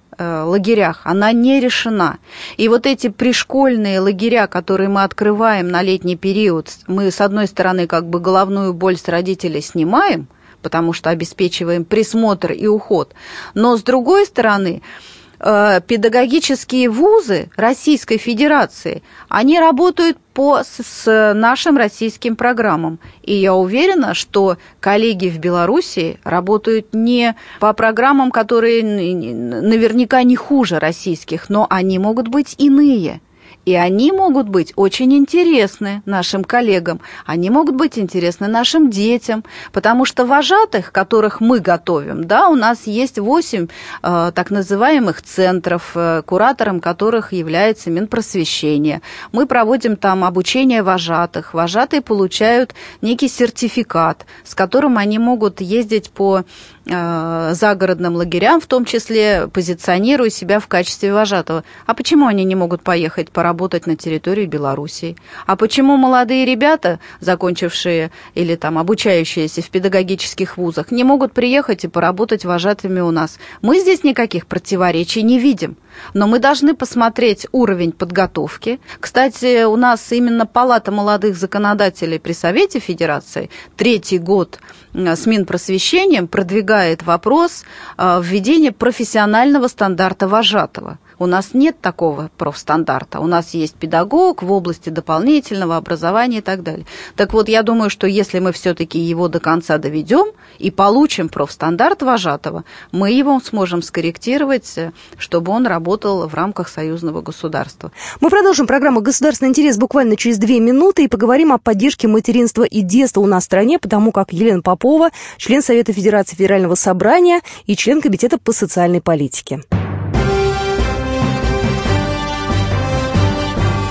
лагерях, 0.46 1.02
она 1.04 1.32
не 1.32 1.60
решена. 1.60 2.18
И 2.58 2.68
вот 2.68 2.86
эти 2.86 3.10
пришкольные 3.10 4.00
лагеря, 4.00 4.48
которые 4.48 4.90
мы 4.90 5.04
открываем 5.04 5.68
на 5.70 5.82
летний 5.82 6.16
период, 6.16 6.70
мы, 6.88 7.12
с 7.12 7.22
одной 7.22 7.48
стороны, 7.48 7.88
как 7.88 8.08
бы 8.08 8.20
головную 8.20 8.74
боль 8.74 8.98
с 8.98 9.08
родителей 9.08 9.62
снимаем– 9.62 10.28
потому 10.62 10.94
что 10.94 11.10
обеспечиваем 11.10 11.86
присмотр 11.86 12.52
и 12.52 12.68
уход. 12.68 13.14
Но 13.54 13.78
с 13.78 13.84
другой 13.84 14.26
стороны, 14.26 14.82
э, 14.82 15.11
педагогические 15.42 16.90
вузы 16.90 17.50
Российской 17.56 18.18
Федерации, 18.18 19.02
они 19.28 19.60
работают 19.60 20.18
по, 20.34 20.62
с 20.64 21.34
нашим 21.34 21.78
российским 21.78 22.36
программам. 22.36 23.00
И 23.24 23.34
я 23.34 23.56
уверена, 23.56 24.14
что 24.14 24.58
коллеги 24.80 25.30
в 25.30 25.40
Беларуси 25.40 26.20
работают 26.24 26.94
не 26.94 27.36
по 27.60 27.74
программам, 27.74 28.32
которые 28.32 28.84
наверняка 28.84 30.22
не 30.24 30.36
хуже 30.36 30.78
российских, 30.78 31.50
но 31.50 31.66
они 31.70 31.98
могут 31.98 32.28
быть 32.28 32.56
иные. 32.60 33.20
И 33.66 33.76
они 33.76 34.12
могут 34.12 34.50
быть 34.50 34.74
очень 34.76 35.14
интересны 35.14 36.02
нашим 36.06 36.44
коллегам, 36.44 37.00
они 37.26 37.50
могут 37.50 37.76
быть 37.76 38.00
интересны 38.00 38.48
нашим 38.48 38.90
детям, 38.90 39.44
потому 39.72 40.06
что 40.06 40.26
вожатых, 40.26 40.92
которых 40.92 41.42
мы 41.42 41.60
готовим, 41.60 42.26
да, 42.26 42.50
у 42.50 42.56
нас 42.56 42.88
есть 42.88 43.20
8 43.20 43.68
э, 43.68 44.32
так 44.34 44.50
называемых 44.50 45.22
центров, 45.22 45.92
э, 45.96 46.24
куратором 46.26 46.80
которых 46.80 47.34
является 47.34 47.92
Минпросвещение. 47.92 49.02
Мы 49.32 49.46
проводим 49.46 49.96
там 49.96 50.24
обучение 50.24 50.82
вожатых. 50.82 51.54
Вожатые 51.54 52.02
получают 52.02 52.74
некий 53.02 53.28
сертификат, 53.28 54.26
с 54.44 54.56
которым 54.56 54.98
они 54.98 55.20
могут 55.20 55.62
ездить 55.62 56.10
по 56.10 56.44
загородным 56.86 58.16
лагерям, 58.16 58.60
в 58.60 58.66
том 58.66 58.86
числе 58.86 59.48
позиционируя 59.48 60.30
себя 60.30 60.60
в 60.60 60.68
качестве 60.68 61.14
вожатого. 61.14 61.64
А 61.86 61.94
почему 61.94 62.26
они 62.26 62.44
не 62.44 62.56
могут 62.56 62.82
поехать 62.82 63.30
поработать 63.30 63.86
на 63.86 63.96
территории 63.96 64.46
Белоруссии? 64.46 65.16
А 65.46 65.56
почему 65.56 65.98
молодые 65.98 66.46
ребята, 66.46 67.00
закончившие 67.20 68.12
или 68.34 68.56
там 68.56 68.78
обучающиеся 68.78 69.62
в 69.62 69.70
педагогических 69.70 70.58
вузах, 70.58 70.92
не 70.92 71.04
могут 71.04 71.34
приехать 71.34 71.84
и 71.84 71.88
поработать 71.88 72.46
вожатыми 72.46 73.00
у 73.00 73.12
нас? 73.12 73.38
Мы 73.62 73.80
здесь 73.80 74.04
никаких 74.04 74.48
противоречий 74.48 75.22
не 75.22 75.40
видим. 75.40 75.78
Но 76.14 76.26
мы 76.26 76.40
должны 76.40 76.74
посмотреть 76.74 77.48
уровень 77.52 77.92
подготовки. 77.92 78.80
Кстати, 79.00 79.66
у 79.66 79.76
нас 79.76 80.12
именно 80.12 80.46
Палата 80.46 80.92
молодых 80.92 81.36
законодателей 81.36 82.20
при 82.20 82.32
Совете 82.32 82.80
Федерации 82.80 83.50
третий 83.76 84.18
год 84.18 84.60
Э, 84.94 85.16
с 85.16 85.26
Минпросвещением 85.26 86.28
продвигает 86.28 86.71
вопрос 87.04 87.66
э, 87.98 88.22
введения 88.24 88.72
профессионального 88.72 89.68
стандарта 89.68 90.28
вожатого– 90.28 90.98
у 91.22 91.28
нас 91.28 91.54
нет 91.54 91.80
такого 91.80 92.32
профстандарта. 92.36 93.20
У 93.20 93.28
нас 93.28 93.54
есть 93.54 93.76
педагог 93.76 94.42
в 94.42 94.52
области 94.52 94.90
дополнительного 94.90 95.78
образования 95.78 96.40
и 96.40 96.42
так 96.42 96.64
далее. 96.64 96.88
Так 97.16 97.34
вот, 97.34 97.48
я 97.48 97.62
думаю, 97.62 97.92
что 97.92 98.08
если 98.08 98.40
мы 98.40 98.52
все-таки 98.52 98.98
его 98.98 99.28
до 99.28 99.40
конца 99.40 99.78
доведем 99.78 100.32
и 100.58 100.72
получим 100.72 101.30
профстандарт 101.30 102.02
вожатого, 102.02 102.64
мы 102.92 103.12
его 103.12 103.40
сможем 103.40 103.84
скорректировать, 103.84 104.80
чтобы 105.20 105.52
он 105.52 105.68
работал 105.68 106.28
в 106.28 106.34
рамках 106.34 106.70
союзного 106.70 107.22
государства. 107.22 107.92
Мы 108.20 108.32
продолжим 108.32 108.66
программу 108.66 109.02
«Государственный 109.02 109.50
интерес» 109.50 109.78
буквально 109.78 110.16
через 110.16 110.40
две 110.40 110.60
минуты 110.60 111.04
и 111.04 111.08
поговорим 111.08 111.54
о 111.54 111.60
поддержке 111.60 112.08
материнства 112.08 112.64
и 112.64 112.82
детства 112.82 113.22
у 113.22 113.28
нас 113.28 113.44
в 113.44 113.46
стране, 113.46 113.78
потому 113.78 114.12
как 114.12 114.34
Елена 114.34 114.64
Попова, 114.64 115.12
член 115.38 115.62
Совета 115.62 115.94
Федерации 115.94 116.36
Федерального 116.36 116.74
собрания 116.74 117.42
и 117.68 117.76
член 117.76 118.02
Комитета 118.02 118.40
по 118.40 118.54
социальной 118.54 119.02
политике. 119.02 119.62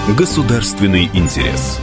Государственный 0.08 1.08
интерес. 1.14 1.78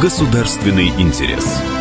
Государственный 0.00 0.88
интерес. 1.00 1.73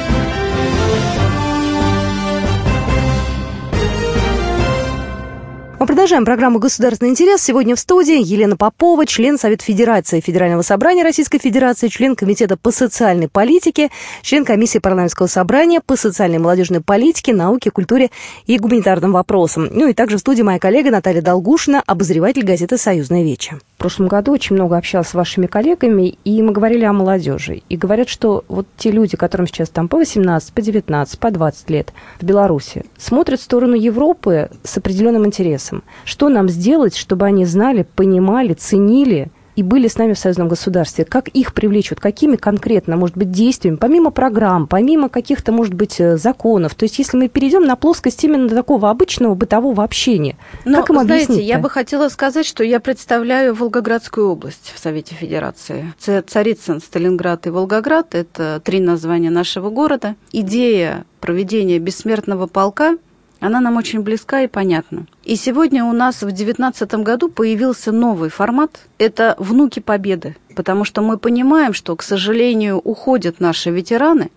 Мы 5.83 5.87
продолжаем 5.87 6.23
программу 6.23 6.59
«Государственный 6.59 7.11
интерес». 7.11 7.41
Сегодня 7.41 7.75
в 7.75 7.79
студии 7.79 8.15
Елена 8.17 8.55
Попова, 8.55 9.05
член 9.05 9.37
Совета 9.37 9.65
Федерации 9.65 10.21
Федерального 10.21 10.61
собрания 10.61 11.03
Российской 11.03 11.39
Федерации, 11.39 11.89
член 11.89 12.15
Комитета 12.15 12.55
по 12.55 12.71
социальной 12.71 13.27
политике, 13.27 13.89
член 14.21 14.45
Комиссии 14.45 14.79
парламентского 14.79 15.27
собрания 15.27 15.81
по 15.85 15.97
социальной 15.97 16.37
и 16.37 16.39
молодежной 16.39 16.79
политике, 16.79 17.33
науке, 17.33 17.69
культуре 17.69 18.11
и 18.45 18.57
гуманитарным 18.57 19.11
вопросам. 19.11 19.67
Ну 19.71 19.89
и 19.89 19.93
также 19.93 20.15
в 20.15 20.19
студии 20.21 20.41
моя 20.41 20.57
коллега 20.57 20.89
Наталья 20.89 21.21
Долгушина, 21.21 21.83
обозреватель 21.85 22.45
газеты 22.45 22.77
«Союзная 22.77 23.23
веча». 23.23 23.59
В 23.75 23.79
прошлом 23.83 24.07
году 24.07 24.31
очень 24.31 24.55
много 24.55 24.77
общалась 24.77 25.09
с 25.09 25.13
вашими 25.13 25.47
коллегами, 25.47 26.17
и 26.23 26.41
мы 26.41 26.53
говорили 26.53 26.85
о 26.85 26.93
молодежи. 26.93 27.61
И 27.67 27.75
говорят, 27.75 28.07
что 28.07 28.45
вот 28.47 28.67
те 28.77 28.89
люди, 28.89 29.17
которым 29.17 29.47
сейчас 29.47 29.67
там 29.67 29.89
по 29.89 29.97
18, 29.97 30.53
по 30.53 30.61
19, 30.61 31.19
по 31.19 31.29
20 31.29 31.69
лет 31.69 31.91
в 32.21 32.23
Беларуси, 32.23 32.85
смотрят 32.97 33.41
в 33.41 33.43
сторону 33.43 33.75
Европы 33.75 34.49
с 34.63 34.77
определенным 34.77 35.25
интересом 35.25 35.72
интересам. 35.73 35.83
Что 36.05 36.29
нам 36.29 36.49
сделать, 36.49 36.95
чтобы 36.95 37.25
они 37.25 37.45
знали, 37.45 37.85
понимали, 37.95 38.53
ценили 38.53 39.31
и 39.55 39.61
были 39.61 39.87
с 39.87 39.99
нами 39.99 40.13
в 40.13 40.17
союзном 40.17 40.47
государстве, 40.47 41.05
как 41.05 41.27
их 41.27 41.53
привлечь, 41.53 41.91
вот 41.91 41.99
какими 41.99 42.37
конкретно, 42.37 42.97
может 42.97 43.15
быть, 43.15 43.29
действиями, 43.29 43.75
помимо 43.75 44.09
программ, 44.09 44.65
помимо 44.65 45.09
каких-то, 45.09 45.51
может 45.51 45.75
быть, 45.75 45.99
э, 45.99 46.17
законов. 46.17 46.73
То 46.73 46.85
есть, 46.85 46.97
если 46.97 47.17
мы 47.17 47.27
перейдем 47.27 47.63
на 47.63 47.75
плоскость 47.75 48.23
именно 48.23 48.49
такого 48.49 48.89
обычного 48.89 49.35
бытового 49.35 49.83
общения, 49.83 50.37
Но, 50.65 50.81
как 50.81 50.89
им 50.89 51.01
знаете, 51.03 51.39
я 51.39 51.59
бы 51.59 51.69
хотела 51.69 52.09
сказать, 52.09 52.47
что 52.47 52.63
я 52.63 52.79
представляю 52.79 53.53
Волгоградскую 53.53 54.27
область 54.27 54.73
в 54.73 54.79
Совете 54.79 55.13
Федерации. 55.13 55.93
Царицын, 55.99 56.81
Сталинград 56.81 57.45
и 57.45 57.51
Волгоград– 57.51 58.07
это 58.15 58.59
три 58.63 58.79
названия 58.79 59.29
нашего 59.29 59.69
города. 59.69 60.15
Идея 60.31 61.05
проведения 61.19 61.77
бессмертного 61.77 62.47
полка– 62.47 62.97
она 63.43 63.59
нам 63.59 63.75
очень 63.75 64.01
близка 64.01 64.41
и 64.41 64.47
понятна. 64.47 65.05
И 65.25 65.35
сегодня 65.35 65.83
у 65.83 65.91
нас 65.91 66.15
в 66.15 66.27
2019 66.27 66.93
году 66.95 67.27
появился 67.27 67.91
новый 67.91 68.29
формат. 68.29 68.87
Это 68.97 69.35
«Внуки 69.37 69.81
Победы». 69.81 70.37
Потому 70.55 70.85
что 70.85 71.01
мы 71.01 71.17
понимаем, 71.17 71.73
что, 71.73 71.95
к 71.97 72.03
сожалению, 72.03 72.77
уходят 72.77 73.41
наши 73.41 73.69
ветераны. 73.69 74.29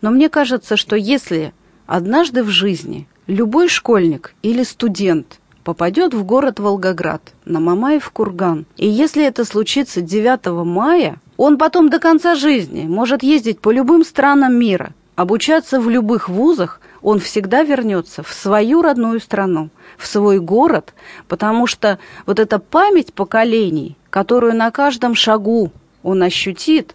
Но 0.00 0.10
мне 0.10 0.28
кажется, 0.28 0.76
что 0.76 0.94
если 0.94 1.52
однажды 1.86 2.44
в 2.44 2.50
жизни 2.50 3.08
любой 3.26 3.68
школьник 3.68 4.34
или 4.42 4.62
студент 4.62 5.40
попадет 5.64 6.14
в 6.14 6.22
город 6.22 6.60
Волгоград, 6.60 7.22
на 7.44 7.58
Мамаев 7.58 8.10
курган, 8.10 8.66
и 8.76 8.88
если 8.88 9.24
это 9.24 9.44
случится 9.44 10.02
9 10.02 10.64
мая, 10.64 11.16
он 11.36 11.58
потом 11.58 11.90
до 11.90 11.98
конца 11.98 12.36
жизни 12.36 12.82
может 12.82 13.24
ездить 13.24 13.58
по 13.58 13.72
любым 13.72 14.04
странам 14.04 14.54
мира, 14.54 14.92
обучаться 15.16 15.80
в 15.80 15.90
любых 15.90 16.28
вузах– 16.28 16.80
он 17.02 17.18
всегда 17.18 17.62
вернется 17.62 18.22
в 18.22 18.32
свою 18.32 18.82
родную 18.82 19.20
страну, 19.20 19.70
в 19.98 20.06
свой 20.06 20.38
город, 20.38 20.94
потому 21.28 21.66
что 21.66 21.98
вот 22.26 22.38
эта 22.38 22.58
память 22.58 23.12
поколений, 23.12 23.96
которую 24.10 24.54
на 24.54 24.70
каждом 24.70 25.14
шагу 25.14 25.72
он 26.02 26.22
ощутит, 26.22 26.94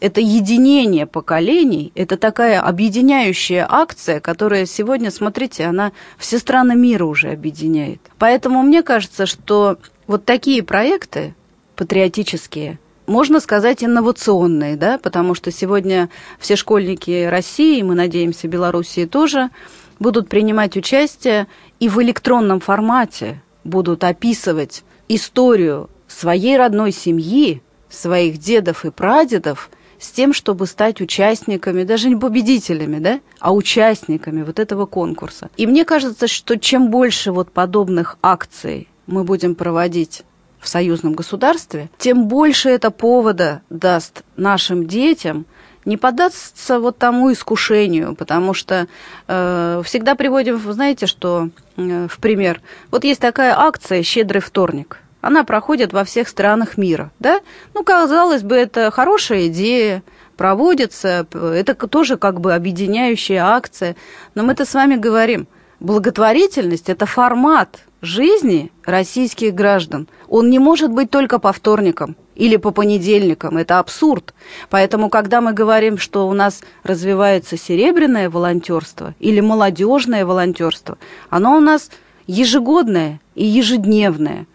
это 0.00 0.20
единение 0.20 1.06
поколений, 1.06 1.90
это 1.94 2.16
такая 2.16 2.60
объединяющая 2.60 3.66
акция, 3.68 4.20
которая 4.20 4.66
сегодня, 4.66 5.10
смотрите, 5.10 5.64
она 5.64 5.92
все 6.18 6.38
страны 6.38 6.74
мира 6.74 7.04
уже 7.04 7.30
объединяет. 7.30 8.00
Поэтому 8.18 8.62
мне 8.62 8.82
кажется, 8.82 9.26
что 9.26 9.78
вот 10.06 10.24
такие 10.24 10.62
проекты 10.62 11.34
патриотические– 11.76 12.78
можно 13.06 13.40
сказать, 13.40 13.84
инновационные, 13.84 14.76
да, 14.76 14.98
потому 14.98 15.34
что 15.34 15.50
сегодня 15.50 16.08
все 16.38 16.56
школьники 16.56 17.26
России, 17.26 17.82
мы 17.82 17.94
надеемся, 17.94 18.48
Белоруссии 18.48 19.04
тоже, 19.04 19.50
будут 19.98 20.28
принимать 20.28 20.76
участие 20.76 21.46
и 21.80 21.88
в 21.88 22.02
электронном 22.02 22.60
формате 22.60 23.42
будут 23.64 24.04
описывать 24.04 24.84
историю 25.08 25.88
своей 26.06 26.56
родной 26.56 26.92
семьи, 26.92 27.62
своих 27.88 28.38
дедов 28.38 28.84
и 28.84 28.90
прадедов, 28.90 29.70
с 29.98 30.10
тем, 30.10 30.34
чтобы 30.34 30.66
стать 30.66 31.00
участниками, 31.00 31.82
даже 31.82 32.08
не 32.08 32.16
победителями, 32.16 32.98
да, 32.98 33.20
а 33.40 33.54
участниками 33.54 34.42
вот 34.42 34.58
этого 34.58 34.86
конкурса. 34.86 35.48
И 35.56 35.66
мне 35.66 35.84
кажется, 35.84 36.28
что 36.28 36.58
чем 36.58 36.90
больше 36.90 37.32
вот 37.32 37.50
подобных 37.50 38.18
акций 38.22 38.88
мы 39.06 39.24
будем 39.24 39.54
проводить 39.54 40.22
в 40.60 40.68
союзном 40.68 41.14
государстве, 41.14 41.88
тем 41.98 42.26
больше 42.26 42.70
это 42.70 42.90
повода 42.90 43.62
даст 43.70 44.22
нашим 44.36 44.86
детям 44.86 45.46
не 45.84 45.96
поддаться 45.96 46.80
вот 46.80 46.98
тому 46.98 47.32
искушению, 47.32 48.14
потому 48.16 48.52
что 48.54 48.88
э, 49.28 49.82
всегда 49.84 50.16
приводим, 50.16 50.58
знаете, 50.72 51.06
что 51.06 51.50
э, 51.76 52.08
в 52.10 52.18
пример, 52.18 52.60
вот 52.90 53.04
есть 53.04 53.20
такая 53.20 53.56
акция 53.56 54.02
«Щедрый 54.02 54.42
вторник», 54.42 54.98
она 55.20 55.44
проходит 55.44 55.92
во 55.92 56.04
всех 56.04 56.28
странах 56.28 56.76
мира, 56.76 57.10
да? 57.18 57.40
Ну, 57.74 57.82
казалось 57.82 58.42
бы, 58.42 58.56
это 58.56 58.90
хорошая 58.90 59.48
идея, 59.48 60.02
проводится, 60.36 61.26
это 61.32 61.74
тоже 61.74 62.16
как 62.16 62.40
бы 62.40 62.54
объединяющая 62.54 63.44
акция, 63.44 63.96
но 64.34 64.42
мы-то 64.42 64.64
с 64.64 64.74
вами 64.74 64.96
говорим, 64.96 65.48
благотворительность– 65.80 66.88
это 66.90 67.06
формат 67.06 67.86
жизни 68.02 68.70
российских 68.84 69.54
граждан. 69.54 70.08
Он 70.28 70.50
не 70.50 70.58
может 70.58 70.90
быть 70.90 71.10
только 71.10 71.38
по 71.38 71.52
вторникам 71.52 72.16
или 72.34 72.56
по 72.56 72.70
понедельникам. 72.70 73.56
Это 73.56 73.78
абсурд. 73.78 74.34
Поэтому, 74.70 75.08
когда 75.08 75.40
мы 75.40 75.52
говорим, 75.52 75.98
что 75.98 76.28
у 76.28 76.32
нас 76.32 76.60
развивается 76.82 77.56
серебряное 77.56 78.30
волонтерство 78.30 79.14
или 79.18 79.40
молодежное 79.40 80.24
волонтерство, 80.24 80.98
оно 81.30 81.56
у 81.56 81.60
нас 81.60 81.90
ежегодное 82.26 83.20
и 83.34 83.44
ежедневное. 83.44 84.46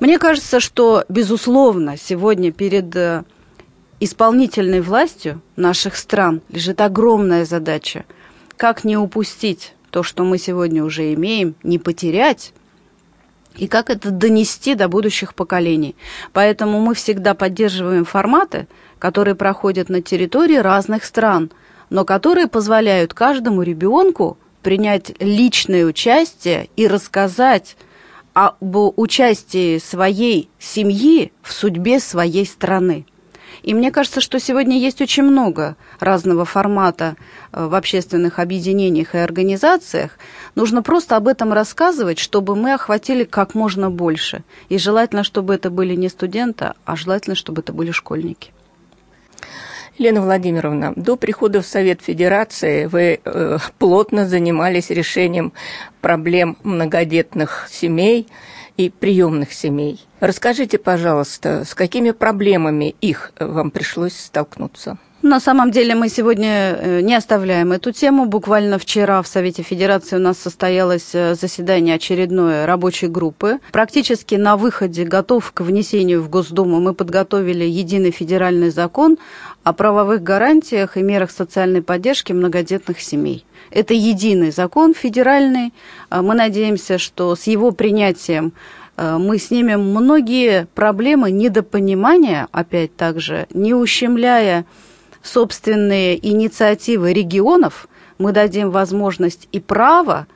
Мне 0.00 0.18
кажется, 0.18 0.60
что, 0.60 1.04
безусловно, 1.08 1.96
сегодня 1.96 2.52
перед 2.52 2.94
э, 2.94 3.24
исполнительной 3.98 4.80
властью 4.80 5.42
наших 5.56 5.96
стран 5.96 6.40
лежит 6.50 6.80
огромная 6.80 7.44
задача, 7.44 8.04
как 8.56 8.84
не 8.84 8.96
упустить 8.96 9.74
то, 9.90 10.02
что 10.02 10.24
мы 10.24 10.38
сегодня 10.38 10.84
уже 10.84 11.12
имеем, 11.14 11.54
не 11.62 11.78
потерять, 11.78 12.52
и 13.56 13.66
как 13.66 13.90
это 13.90 14.10
донести 14.10 14.74
до 14.74 14.88
будущих 14.88 15.34
поколений. 15.34 15.96
Поэтому 16.32 16.80
мы 16.80 16.94
всегда 16.94 17.34
поддерживаем 17.34 18.04
форматы, 18.04 18.68
которые 18.98 19.34
проходят 19.34 19.88
на 19.88 20.00
территории 20.00 20.56
разных 20.56 21.04
стран, 21.04 21.50
но 21.90 22.04
которые 22.04 22.46
позволяют 22.46 23.14
каждому 23.14 23.62
ребенку 23.62 24.38
принять 24.62 25.12
личное 25.20 25.84
участие 25.86 26.68
и 26.76 26.86
рассказать 26.86 27.76
об 28.32 28.76
участии 28.96 29.78
своей 29.78 30.48
семьи 30.58 31.32
в 31.42 31.52
судьбе 31.52 31.98
своей 31.98 32.46
страны. 32.46 33.06
И 33.62 33.74
мне 33.74 33.90
кажется, 33.90 34.20
что 34.20 34.38
сегодня 34.38 34.78
есть 34.78 35.00
очень 35.00 35.22
много 35.22 35.76
разного 36.00 36.44
формата 36.44 37.16
э, 37.52 37.66
в 37.66 37.74
общественных 37.74 38.38
объединениях 38.38 39.14
и 39.14 39.18
организациях. 39.18 40.18
Нужно 40.54 40.82
просто 40.82 41.16
об 41.16 41.28
этом 41.28 41.52
рассказывать, 41.52 42.18
чтобы 42.18 42.56
мы 42.56 42.74
охватили 42.74 43.24
как 43.24 43.54
можно 43.54 43.90
больше. 43.90 44.42
И 44.68 44.78
желательно, 44.78 45.24
чтобы 45.24 45.54
это 45.54 45.70
были 45.70 45.94
не 45.94 46.08
студенты, 46.08 46.72
а 46.84 46.96
желательно, 46.96 47.34
чтобы 47.34 47.62
это 47.62 47.72
были 47.72 47.90
школьники. 47.90 48.52
Елена 49.98 50.20
Владимировна, 50.20 50.92
до 50.94 51.16
прихода 51.16 51.60
в 51.60 51.66
Совет 51.66 52.02
Федерации 52.02 52.86
вы 52.86 53.20
э, 53.24 53.58
плотно 53.78 54.28
занимались 54.28 54.90
решением 54.90 55.52
проблем 56.00 56.56
многодетных 56.62 57.66
семей 57.68 58.28
и 58.78 58.88
приемных 58.88 59.52
семей. 59.52 60.06
Расскажите, 60.20 60.78
пожалуйста, 60.78 61.64
с 61.66 61.74
какими 61.74 62.12
проблемами 62.12 62.94
их 63.00 63.32
вам 63.38 63.70
пришлось 63.70 64.16
столкнуться? 64.16 64.96
На 65.22 65.40
самом 65.40 65.72
деле 65.72 65.96
мы 65.96 66.08
сегодня 66.08 66.76
э, 66.78 67.00
не 67.00 67.12
оставляем 67.12 67.72
эту 67.72 67.90
тему. 67.90 68.26
Буквально 68.26 68.78
вчера 68.78 69.20
в 69.20 69.26
Совете 69.26 69.64
Федерации 69.64 70.14
у 70.14 70.20
нас 70.20 70.38
состоялось 70.38 71.12
э, 71.12 71.34
заседание 71.34 71.96
очередной 71.96 72.66
рабочей 72.66 73.08
группы. 73.08 73.58
Практически 73.72 74.36
на 74.36 74.56
выходе, 74.56 75.02
готов 75.02 75.50
к 75.50 75.62
внесению 75.62 76.22
в 76.22 76.30
Госдуму, 76.30 76.78
мы 76.78 76.94
подготовили 76.94 77.64
единый 77.64 78.12
федеральный 78.12 78.70
закон 78.70 79.18
о 79.64 79.72
правовых 79.72 80.22
гарантиях 80.22 80.96
и 80.96 81.02
мерах 81.02 81.32
социальной 81.32 81.82
поддержки 81.82 82.32
многодетных 82.32 83.00
семей. 83.00 83.44
Это 83.72 83.94
единый 83.94 84.52
закон 84.52 84.94
федеральный. 84.94 85.74
А 86.10 86.22
мы 86.22 86.34
надеемся, 86.34 86.96
что 86.98 87.34
с 87.34 87.48
его 87.48 87.72
принятием 87.72 88.52
э, 88.96 89.16
мы 89.18 89.38
снимем 89.38 89.80
многие 89.80 90.68
проблемы 90.76 91.32
недопонимания, 91.32 92.46
опять 92.52 92.94
также, 92.94 93.48
не 93.52 93.74
ущемляя 93.74 94.64
собственные 95.22 96.26
инициативы 96.26 97.12
регионов, 97.12 97.88
мы 98.18 98.32
дадим 98.32 98.70
возможность 98.70 99.48
и 99.52 99.60
право 99.60 100.26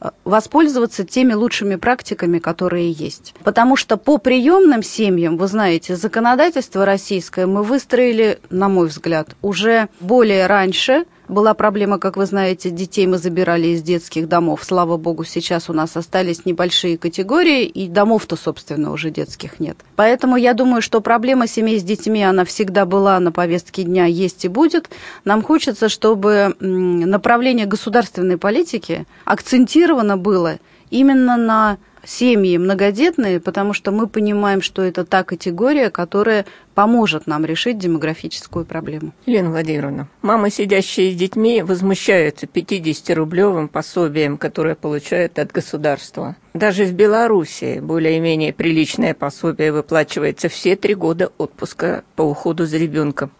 э, 0.00 0.10
воспользоваться 0.24 1.04
теми 1.04 1.32
лучшими 1.34 1.76
практиками, 1.76 2.38
которые 2.38 2.90
есть. 2.90 3.34
Потому 3.44 3.76
что 3.76 3.96
по 3.96 4.18
приемным 4.18 4.82
семьям, 4.82 5.36
вы 5.36 5.46
знаете, 5.46 5.96
законодательство 5.96 6.84
российское 6.84 7.46
мы 7.46 7.62
выстроили, 7.62 8.40
на 8.50 8.68
мой 8.68 8.88
взгляд, 8.88 9.30
уже 9.42 9.88
более 10.00 10.46
раньше– 10.46 11.04
была 11.28 11.54
проблема, 11.54 11.98
как 11.98 12.16
вы 12.16 12.26
знаете, 12.26 12.70
детей 12.70 13.06
мы 13.06 13.18
забирали 13.18 13.68
из 13.68 13.82
детских 13.82 14.28
домов. 14.28 14.64
Слава 14.64 14.96
богу, 14.96 15.24
сейчас 15.24 15.68
у 15.70 15.72
нас 15.72 15.96
остались 15.96 16.44
небольшие 16.44 16.98
категории, 16.98 17.64
и 17.64 17.88
домов-то, 17.88 18.36
собственно, 18.36 18.92
уже 18.92 19.10
детских 19.10 19.60
нет. 19.60 19.76
Поэтому 19.96 20.36
я 20.36 20.54
думаю, 20.54 20.82
что 20.82 21.00
проблема 21.00 21.46
семей 21.46 21.78
с 21.78 21.82
детьми, 21.82 22.22
она 22.22 22.44
всегда 22.44 22.86
была 22.86 23.18
на 23.20 23.32
повестке 23.32 23.82
дня, 23.82 24.06
есть 24.06 24.44
и 24.44 24.48
будет. 24.48 24.90
Нам 25.24 25.42
хочется, 25.42 25.88
чтобы 25.88 26.54
направление 26.60 27.66
государственной 27.66 28.38
политики 28.38 29.06
акцентировано 29.24 30.16
было 30.16 30.58
именно 30.90 31.36
на 31.36 31.78
семьи 32.04 32.56
многодетные, 32.56 33.40
потому 33.40 33.72
что 33.72 33.90
мы 33.90 34.06
понимаем, 34.06 34.62
что 34.62 34.82
это 34.82 35.04
та 35.04 35.24
категория, 35.24 35.90
которая 35.90 36.46
поможет 36.74 37.26
нам 37.26 37.44
решить 37.44 37.78
демографическую 37.78 38.64
проблему. 38.64 39.12
Елена 39.26 39.50
Владимировна, 39.50 40.08
мамы, 40.22 40.50
сидящие 40.50 41.12
с 41.12 41.16
детьми, 41.16 41.62
возмущаются 41.62 42.46
50-рублевым 42.46 43.68
пособием, 43.68 44.38
которое 44.38 44.74
получают 44.74 45.38
от 45.38 45.52
государства. 45.52 46.36
Даже 46.54 46.84
в 46.84 46.92
Беларуси 46.92 47.80
более-менее 47.80 48.52
приличное 48.52 49.14
пособие 49.14 49.72
выплачивается 49.72 50.48
все 50.48 50.76
три 50.76 50.94
года 50.94 51.32
отпуска 51.38 52.04
по 52.16 52.22
уходу 52.22 52.66
за 52.66 52.78
ребенком. 52.78 53.30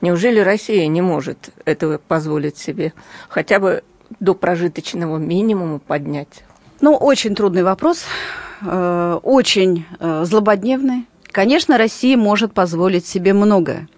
Неужели 0.00 0.40
Россия 0.40 0.86
не 0.86 1.00
может 1.00 1.50
этого 1.64 1.98
позволить 1.98 2.58
себе? 2.58 2.92
Хотя 3.28 3.58
бы 3.58 3.82
до 4.20 4.34
прожиточного 4.34 5.18
минимума 5.18 5.78
поднять? 5.78 6.44
Ну, 6.82 6.96
очень 6.96 7.36
трудный 7.36 7.62
вопрос, 7.62 8.04
э, 8.60 9.18
очень 9.22 9.86
э, 10.00 10.24
злободневный. 10.24 11.06
Конечно, 11.30 11.78
Россия 11.78 12.16
может 12.16 12.52
позволить 12.52 13.06
себе 13.06 13.32
многое. 13.34 13.88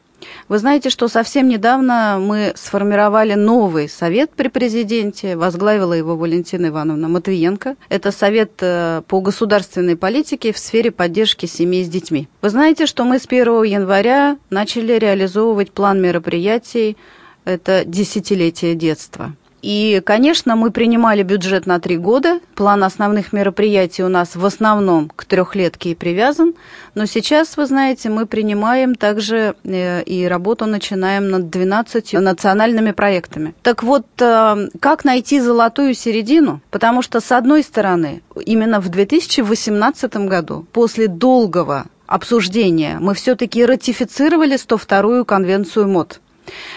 Вы 0.49 0.59
знаете, 0.59 0.91
что 0.91 1.09
совсем 1.09 1.49
недавно 1.49 2.19
мы 2.21 2.53
сформировали 2.55 3.33
новый 3.33 3.89
совет 3.89 4.33
при 4.33 4.49
президенте, 4.49 5.35
возглавила 5.35 5.95
его 5.95 6.15
Валентина 6.15 6.67
Ивановна 6.67 7.09
Матвиенко. 7.09 7.77
Это 7.89 8.13
совет 8.13 8.53
э, 8.61 9.01
по 9.09 9.23
государственной 9.23 9.97
политике 9.97 10.53
в 10.53 10.59
сфере 10.59 10.91
поддержки 10.91 11.47
семей 11.47 11.85
с 11.85 11.89
детьми. 11.89 12.29
Вы 12.43 12.51
знаете, 12.51 12.85
что 12.85 13.05
мы 13.05 13.19
с 13.19 13.25
1 13.27 13.63
января 13.63 14.37
начали 14.51 14.93
реализовывать 14.93 15.73
план 15.73 16.03
мероприятий, 16.03 16.99
это 17.47 17.85
десятилетие 17.87 18.75
детства. 18.75 19.33
И, 19.65 20.03
конечно, 20.05 20.57
мы 20.57 20.71
принимали 20.71 21.23
бюджет 21.23 21.65
на 21.65 21.81
три 21.81 21.97
года. 21.97 22.41
План 22.55 22.85
основных 22.85 23.33
мероприятий 23.33 24.05
у 24.05 24.11
нас 24.11 24.37
в 24.37 24.45
основном 24.45 25.09
к 25.09 25.25
трехлетке 25.25 25.93
и 25.93 25.95
привязан. 25.95 26.53
Но 26.95 27.07
сейчас, 27.07 27.57
вы 27.57 27.65
знаете, 27.65 28.11
мы 28.11 28.27
принимаем 28.27 28.95
также 28.95 29.55
э, 29.65 30.03
и 30.03 30.29
работу 30.29 30.67
начинаем 30.67 31.31
над 31.31 31.49
12 31.49 32.13
национальными 32.13 32.91
проектами. 32.91 33.55
Так 33.63 33.83
вот, 33.83 34.05
э, 34.21 34.69
как 34.81 35.03
найти 35.07 35.41
золотую 35.41 35.95
середину? 35.95 36.61
Потому 36.71 37.01
что, 37.01 37.21
с 37.21 37.33
одной 37.33 37.63
стороны, 37.63 38.21
именно 38.45 38.81
в 38.81 38.91
2018 38.91 40.29
году, 40.29 40.67
после 40.73 41.09
долгого 41.09 41.87
обсуждения, 42.07 42.99
мы 43.01 43.15
все-таки 43.15 43.65
ратифицировали 43.65 44.57
102-ю 44.57 45.25
конвенцию 45.25 45.89
МОД. 45.89 46.21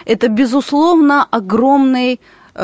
Это, 0.06 0.30
безусловно, 0.30 1.28
огромный 1.30 2.22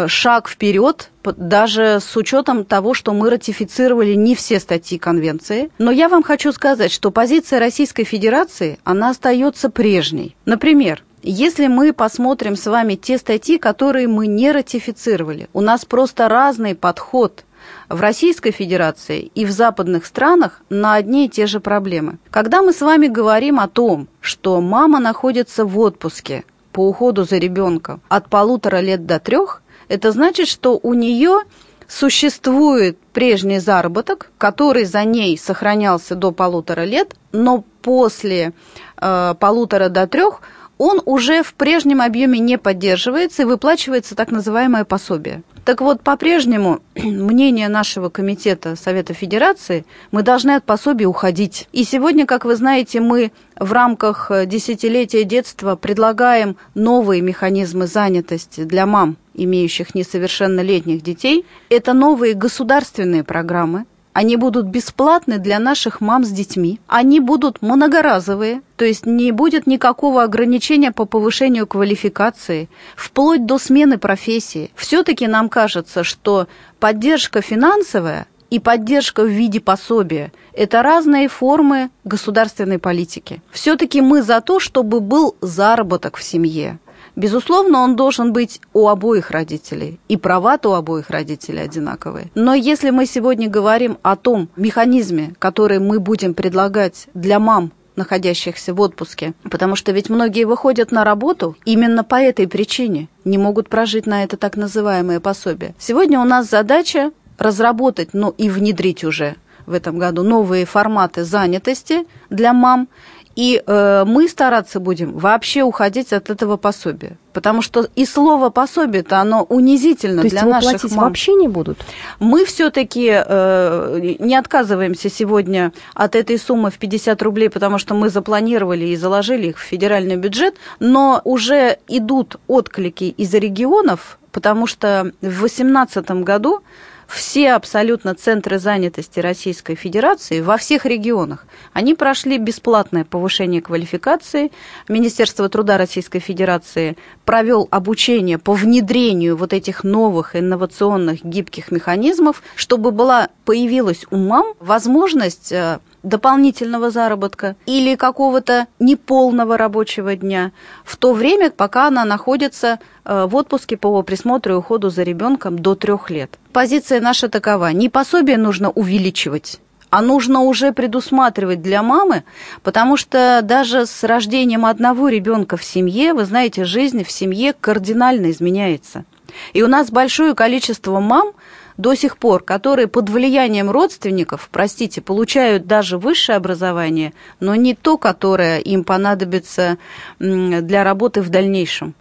шаг 0.07 0.49
вперед, 0.49 1.09
даже 1.23 1.99
с 2.01 2.15
учетом 2.17 2.65
того, 2.65 2.93
что 2.93 3.13
мы 3.13 3.29
ратифицировали 3.29 4.13
не 4.13 4.35
все 4.35 4.59
статьи 4.59 4.97
конвенции. 4.97 5.69
Но 5.77 5.91
я 5.91 6.09
вам 6.09 6.23
хочу 6.23 6.51
сказать, 6.51 6.91
что 6.91 7.11
позиция 7.11 7.59
Российской 7.59 8.03
Федерации, 8.03 8.79
она 8.83 9.11
остается 9.11 9.69
прежней. 9.69 10.35
Например, 10.45 11.03
если 11.21 11.67
мы 11.67 11.93
посмотрим 11.93 12.57
с 12.57 12.65
вами 12.65 12.95
те 12.95 13.17
статьи, 13.17 13.57
которые 13.57 14.07
мы 14.07 14.27
не 14.27 14.51
ратифицировали, 14.51 15.47
у 15.53 15.61
нас 15.61 15.85
просто 15.85 16.27
разный 16.27 16.75
подход 16.75 17.45
в 17.87 18.01
Российской 18.01 18.51
Федерации 18.51 19.31
и 19.33 19.45
в 19.45 19.51
западных 19.51 20.05
странах 20.05 20.61
на 20.69 20.95
одни 20.95 21.25
и 21.25 21.29
те 21.29 21.47
же 21.47 21.61
проблемы. 21.61 22.17
Когда 22.29 22.61
мы 22.61 22.73
с 22.73 22.81
вами 22.81 23.07
говорим 23.07 23.59
о 23.59 23.69
том, 23.69 24.09
что 24.19 24.59
мама 24.59 24.99
находится 24.99 25.63
в 25.63 25.79
отпуске 25.79 26.43
по 26.73 26.89
уходу 26.89 27.23
за 27.23 27.37
ребенком 27.37 28.01
от 28.09 28.29
полутора 28.29 28.81
лет 28.81 29.05
до 29.05 29.19
трех, 29.19 29.62
это 29.87 30.11
значит, 30.11 30.47
что 30.47 30.79
у 30.81 30.93
нее 30.93 31.41
существует 31.87 32.97
прежний 33.13 33.59
заработок, 33.59 34.31
который 34.37 34.85
за 34.85 35.03
ней 35.03 35.37
сохранялся 35.37 36.15
до 36.15 36.31
полутора 36.31 36.85
лет, 36.85 37.15
но 37.31 37.63
после 37.81 38.53
э, 38.97 39.35
полутора 39.39 39.89
до 39.89 40.07
трех 40.07 40.41
он 40.77 41.01
уже 41.05 41.43
в 41.43 41.53
прежнем 41.53 42.01
объеме 42.01 42.39
не 42.39 42.57
поддерживается 42.57 43.43
и 43.43 43.45
выплачивается 43.45 44.15
так 44.15 44.31
называемое 44.31 44.85
пособие. 44.85 45.43
Так 45.65 45.79
вот, 45.79 46.01
по-прежнему 46.01 46.81
мнение 46.95 47.69
нашего 47.69 48.09
комитета 48.09 48.75
Совета 48.75 49.13
Федерации, 49.13 49.85
мы 50.11 50.21
должны 50.21 50.51
от 50.51 50.65
пособия 50.65 51.05
уходить. 51.05 51.69
И 51.71 51.85
сегодня, 51.85 52.25
как 52.25 52.43
вы 52.43 52.55
знаете, 52.57 52.99
мы 52.99 53.31
в 53.57 53.71
рамках 53.71 54.29
десятилетия 54.45 55.23
детства 55.23 55.75
предлагаем 55.75 56.57
новые 56.75 57.21
механизмы 57.21 57.87
занятости 57.87 58.63
для 58.65 58.85
мам, 58.85 59.15
имеющих 59.33 59.95
несовершеннолетних 59.95 61.01
детей. 61.01 61.45
Это 61.69 61.93
новые 61.93 62.33
государственные 62.33 63.23
программы, 63.23 63.85
они 64.13 64.37
будут 64.37 64.67
бесплатны 64.67 65.39
для 65.39 65.59
наших 65.59 65.99
мам 65.99 66.23
с 66.23 66.29
детьми. 66.29 66.79
Они 66.87 67.19
будут 67.19 67.61
многоразовые, 67.61 68.61
то 68.75 68.85
есть 68.85 69.05
не 69.05 69.31
будет 69.31 69.67
никакого 69.67 70.23
ограничения 70.23 70.91
по 70.91 71.05
повышению 71.05 71.67
квалификации, 71.67 72.69
вплоть 72.95 73.45
до 73.45 73.57
смены 73.57 73.97
профессии. 73.97 74.71
Все-таки 74.75 75.27
нам 75.27 75.49
кажется, 75.49 76.03
что 76.03 76.47
поддержка 76.79 77.41
финансовая 77.41 78.27
и 78.51 78.59
поддержка 78.59 79.23
в 79.23 79.27
виде 79.27 79.59
пособия– 79.59 80.31
это 80.53 80.83
разные 80.83 81.27
формы 81.27 81.89
государственной 82.03 82.77
политики. 82.77 83.41
Все-таки 83.51 83.99
мы 83.99 84.21
за 84.21 84.41
то, 84.41 84.59
чтобы 84.59 84.99
был 84.99 85.35
заработок 85.41 86.17
в 86.17 86.23
семье, 86.23 86.77
Безусловно, 87.15 87.79
он 87.79 87.95
должен 87.95 88.33
быть 88.33 88.59
у 88.73 88.87
обоих 88.87 89.31
родителей, 89.31 89.99
и 90.07 90.17
права-то 90.17 90.69
у 90.69 90.73
обоих 90.73 91.09
родителей 91.09 91.61
одинаковые. 91.61 92.31
Но 92.35 92.53
если 92.53 92.89
мы 92.89 93.05
сегодня 93.05 93.49
говорим 93.49 93.97
о 94.01 94.15
том 94.15 94.49
механизме, 94.55 95.33
который 95.39 95.79
мы 95.79 95.99
будем 95.99 96.33
предлагать 96.33 97.07
для 97.13 97.39
мам, 97.39 97.71
находящихся 97.95 98.73
в 98.73 98.81
отпуске, 98.81 99.33
потому 99.43 99.75
что 99.75 99.91
ведь 99.91 100.09
многие 100.09 100.45
выходят 100.45 100.91
на 100.91 101.03
работу 101.03 101.55
именно 101.63 102.03
по 102.03 102.15
этой 102.15 102.47
причине, 102.47 103.07
не 103.23 103.37
могут 103.37 103.69
прожить 103.69 104.07
на 104.07 104.23
это 104.23 104.35
так 104.35 104.57
называемое 104.57 105.19
пособие. 105.19 105.75
Сегодня 105.77 106.19
у 106.19 106.23
нас 106.23 106.49
задача 106.49 107.11
разработать, 107.37 108.09
ну 108.13 108.33
и 108.35 108.49
внедрить 108.49 109.03
уже 109.03 109.35
в 109.65 109.73
этом 109.73 109.97
году 109.97 110.23
новые 110.23 110.65
форматы 110.65 111.23
занятости 111.23 112.05
для 112.29 112.53
мам 112.53 112.87
и 113.35 113.63
э, 113.65 114.03
мы 114.05 114.27
стараться 114.27 114.79
будем 114.79 115.17
вообще 115.17 115.63
уходить 115.63 116.13
от 116.13 116.29
этого 116.29 116.57
пособия. 116.57 117.17
Потому 117.33 117.63
что 117.63 117.87
и 117.95 118.05
слово 118.05 118.51
пособие-то 118.51 119.17
оно 119.19 119.43
унизительно 119.43 120.21
То 120.21 120.29
для 120.29 120.39
есть 120.41 120.51
наших 120.51 120.81
платить 120.81 120.95
мам. 120.95 121.05
вообще 121.05 121.33
не 121.33 121.47
будут? 121.47 121.79
Мы 122.19 122.45
все-таки 122.45 123.11
э, 123.11 124.15
не 124.19 124.35
отказываемся 124.35 125.09
сегодня 125.09 125.73
от 125.95 126.15
этой 126.15 126.37
суммы 126.37 126.69
в 126.69 126.77
50 126.77 127.21
рублей, 127.23 127.49
потому 127.49 127.79
что 127.79 127.95
мы 127.95 128.09
запланировали 128.09 128.85
и 128.85 128.95
заложили 128.95 129.47
их 129.47 129.57
в 129.57 129.63
федеральный 129.63 130.15
бюджет, 130.15 130.55
но 130.79 131.21
уже 131.23 131.79
идут 131.87 132.37
отклики 132.47 133.05
из 133.05 133.33
регионов, 133.33 134.19
потому 134.31 134.67
что 134.67 135.11
в 135.21 135.39
2018 135.39 136.11
году 136.23 136.61
все 137.07 137.53
абсолютно 137.53 138.15
центры 138.15 138.59
занятости 138.59 139.19
Российской 139.19 139.75
Федерации 139.75 140.41
во 140.41 140.57
всех 140.57 140.85
регионах, 140.85 141.45
они 141.73 141.93
прошли 141.95 142.37
бесплатное 142.37 143.05
повышение 143.05 143.61
квалификации. 143.61 144.51
Министерство 144.87 145.49
труда 145.49 145.77
Российской 145.77 146.19
Федерации 146.19 146.97
провел 147.25 147.67
обучение 147.71 148.37
по 148.37 148.53
внедрению 148.53 149.37
вот 149.37 149.53
этих 149.53 149.83
новых 149.83 150.35
инновационных 150.35 151.23
гибких 151.23 151.71
механизмов, 151.71 152.41
чтобы 152.55 152.91
была, 152.91 153.29
появилась 153.45 154.05
у 154.09 154.17
мам 154.17 154.53
возможность 154.59 155.51
э, 155.51 155.79
дополнительного 156.03 156.91
заработка 156.91 157.55
или 157.65 157.95
какого-то 157.95 158.67
неполного 158.79 159.57
рабочего 159.57 160.15
дня 160.15 160.51
в 160.83 160.97
то 160.97 161.13
время, 161.13 161.49
пока 161.49 161.87
она 161.87 162.05
находится 162.05 162.79
э, 163.05 163.25
в 163.25 163.35
отпуске 163.35 163.77
по 163.77 164.01
присмотру 164.03 164.53
и 164.53 164.57
уходу 164.57 164.89
за 164.89 165.03
ребенком 165.03 165.57
до 165.57 165.75
трех 165.75 166.09
лет. 166.09 166.37
Позиция 166.51 166.99
наша 166.99 167.29
такова. 167.29 167.71
Не 167.71 167.89
пособие 167.89 168.37
нужно 168.37 168.69
увеличивать, 168.69 169.59
а 169.89 170.01
нужно 170.01 170.41
уже 170.41 170.73
предусматривать 170.73 171.61
для 171.61 171.81
мамы, 171.81 172.23
потому 172.63 172.97
что 172.97 173.41
даже 173.43 173.85
с 173.85 174.03
рождением 174.03 174.65
одного 174.65 175.07
ребенка 175.07 175.55
в 175.55 175.63
семье, 175.63 176.13
вы 176.13 176.25
знаете, 176.25 176.65
жизнь 176.65 177.03
в 177.03 177.11
семье 177.11 177.53
кардинально 177.53 178.31
изменяется. 178.31 179.05
И 179.53 179.63
у 179.63 179.67
нас 179.67 179.89
большое 179.89 180.35
количество 180.35 180.99
мам, 180.99 181.33
до 181.77 181.95
сих 181.95 182.17
пор, 182.17 182.43
которые 182.43 182.87
под 182.87 183.09
влиянием 183.09 183.69
родственников, 183.69 184.49
простите, 184.51 185.01
получают 185.01 185.65
даже 185.65 185.97
высшее 185.97 186.37
образование, 186.37 187.13
но 187.39 187.55
не 187.55 187.75
то, 187.75 187.97
которое 187.97 188.59
им 188.59 188.83
понадобится 188.83 189.77
для 190.19 190.83
работы 190.83 191.21
в 191.21 191.29
дальнейшем. 191.29 191.95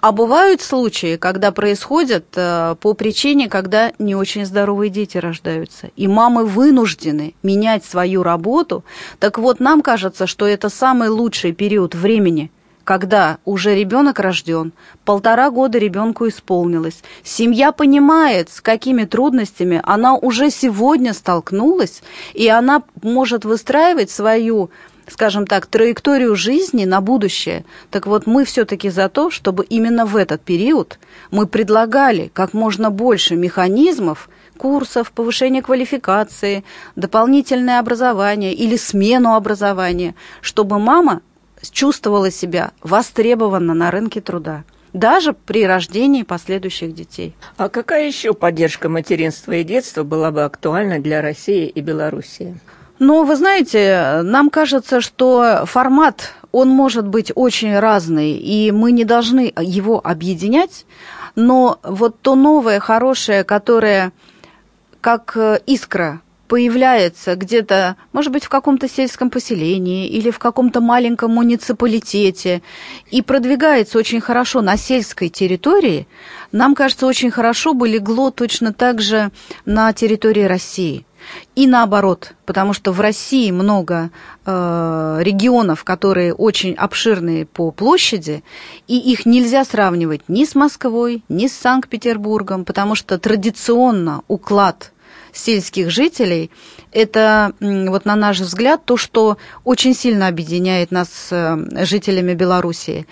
А 0.00 0.12
бывают 0.12 0.60
случаи, 0.60 1.16
когда 1.16 1.50
происходят 1.50 2.26
э, 2.36 2.76
по 2.80 2.92
причине, 2.92 3.48
когда 3.48 3.92
не 3.98 4.14
очень 4.14 4.44
здоровые 4.44 4.90
дети 4.90 5.16
рождаются, 5.16 5.90
и 5.96 6.08
мамы 6.08 6.44
вынуждены 6.44 7.34
менять 7.42 7.84
свою 7.84 8.22
работу. 8.22 8.84
Так 9.18 9.38
вот, 9.38 9.60
нам 9.60 9.80
кажется, 9.80 10.26
что 10.26 10.46
это 10.46 10.68
самый 10.68 11.08
лучший 11.08 11.52
период 11.52 11.94
времени– 11.94 12.50
когда 12.84 13.38
уже 13.44 13.74
ребенок 13.74 14.18
рожден, 14.18 14.72
полтора 15.04 15.50
года 15.50 15.78
ребенку 15.78 16.28
исполнилось, 16.28 17.02
семья 17.22 17.72
понимает, 17.72 18.50
с 18.50 18.60
какими 18.60 19.04
трудностями 19.04 19.80
она 19.84 20.14
уже 20.14 20.50
сегодня 20.50 21.12
столкнулась, 21.12 22.02
и 22.34 22.48
она 22.48 22.82
может 23.02 23.44
выстраивать 23.44 24.10
свою 24.10 24.70
скажем 25.08 25.46
так, 25.46 25.66
траекторию 25.66 26.36
жизни 26.36 26.84
на 26.84 27.00
будущее. 27.00 27.64
Так 27.90 28.06
вот, 28.06 28.26
мы 28.26 28.44
все-таки 28.44 28.88
за 28.88 29.08
то, 29.08 29.30
чтобы 29.30 29.64
именно 29.64 30.06
в 30.06 30.16
этот 30.16 30.42
период 30.42 30.98
мы 31.30 31.46
предлагали 31.46 32.30
как 32.32 32.54
можно 32.54 32.90
больше 32.90 33.34
механизмов, 33.34 34.28
курсов, 34.56 35.10
повышения 35.12 35.60
квалификации, 35.60 36.64
дополнительное 36.96 37.78
образование 37.78 38.54
или 38.54 38.76
смену 38.76 39.34
образования, 39.34 40.14
чтобы 40.40 40.78
мама 40.78 41.20
чувствовала 41.70 42.30
себя 42.30 42.72
востребованно 42.82 43.74
на 43.74 43.90
рынке 43.90 44.20
труда 44.20 44.64
даже 44.92 45.32
при 45.32 45.66
рождении 45.66 46.22
последующих 46.22 46.94
детей. 46.94 47.34
А 47.56 47.68
какая 47.68 48.06
еще 48.06 48.34
поддержка 48.34 48.88
материнства 48.88 49.52
и 49.52 49.64
детства 49.64 50.02
была 50.02 50.30
бы 50.30 50.44
актуальна 50.44 50.98
для 50.98 51.22
России 51.22 51.66
и 51.66 51.80
Белоруссии? 51.80 52.58
Ну, 52.98 53.24
вы 53.24 53.36
знаете, 53.36 54.20
нам 54.22 54.50
кажется, 54.50 55.00
что 55.00 55.64
формат, 55.64 56.34
он 56.52 56.68
может 56.68 57.06
быть 57.06 57.32
очень 57.34 57.76
разный, 57.78 58.32
и 58.32 58.70
мы 58.70 58.92
не 58.92 59.04
должны 59.04 59.52
его 59.58 60.00
объединять, 60.04 60.86
но 61.34 61.78
вот 61.82 62.20
то 62.20 62.34
новое, 62.34 62.78
хорошее, 62.78 63.42
которое 63.44 64.12
как 65.00 65.36
искра 65.66 66.20
появляется 66.52 67.34
где-то, 67.34 67.96
может 68.12 68.30
быть, 68.30 68.44
в 68.44 68.50
каком-то 68.50 68.86
сельском 68.86 69.30
поселении 69.30 70.06
или 70.06 70.30
в 70.30 70.38
каком-то 70.38 70.82
маленьком 70.82 71.30
муниципалитете 71.30 72.60
и 73.10 73.22
продвигается 73.22 73.96
очень 73.96 74.20
хорошо 74.20 74.60
на 74.60 74.76
сельской 74.76 75.30
территории, 75.30 76.06
нам 76.52 76.74
кажется, 76.74 77.06
очень 77.06 77.30
хорошо 77.30 77.72
бы 77.72 77.88
легло 77.88 78.30
точно 78.30 78.74
так 78.74 79.00
же 79.00 79.30
на 79.64 79.94
территории 79.94 80.42
России. 80.42 81.06
И 81.56 81.66
наоборот, 81.66 82.34
потому 82.44 82.74
что 82.74 82.92
в 82.92 83.00
России 83.00 83.50
много 83.50 84.10
э, 84.44 85.18
регионов, 85.22 85.84
которые 85.84 86.34
очень 86.34 86.74
обширные 86.74 87.46
по 87.46 87.70
площади, 87.70 88.44
и 88.88 88.98
их 88.98 89.24
нельзя 89.24 89.64
сравнивать 89.64 90.28
ни 90.28 90.44
с 90.44 90.54
Москвой, 90.54 91.24
ни 91.30 91.46
с 91.46 91.54
Санкт-Петербургом, 91.54 92.66
потому 92.66 92.94
что 92.94 93.18
традиционно 93.18 94.20
уклад 94.28 94.91
сельских 95.32 95.90
жителей, 95.90 96.50
это, 96.92 97.52
вот 97.60 98.04
на 98.04 98.16
наш 98.16 98.40
взгляд, 98.40 98.84
то, 98.84 98.96
что 98.96 99.38
очень 99.64 99.94
сильно 99.94 100.28
объединяет 100.28 100.90
нас 100.90 101.08
с 101.08 101.32
э, 101.32 101.84
жителями 101.84 102.34
Белоруссии. 102.34 103.06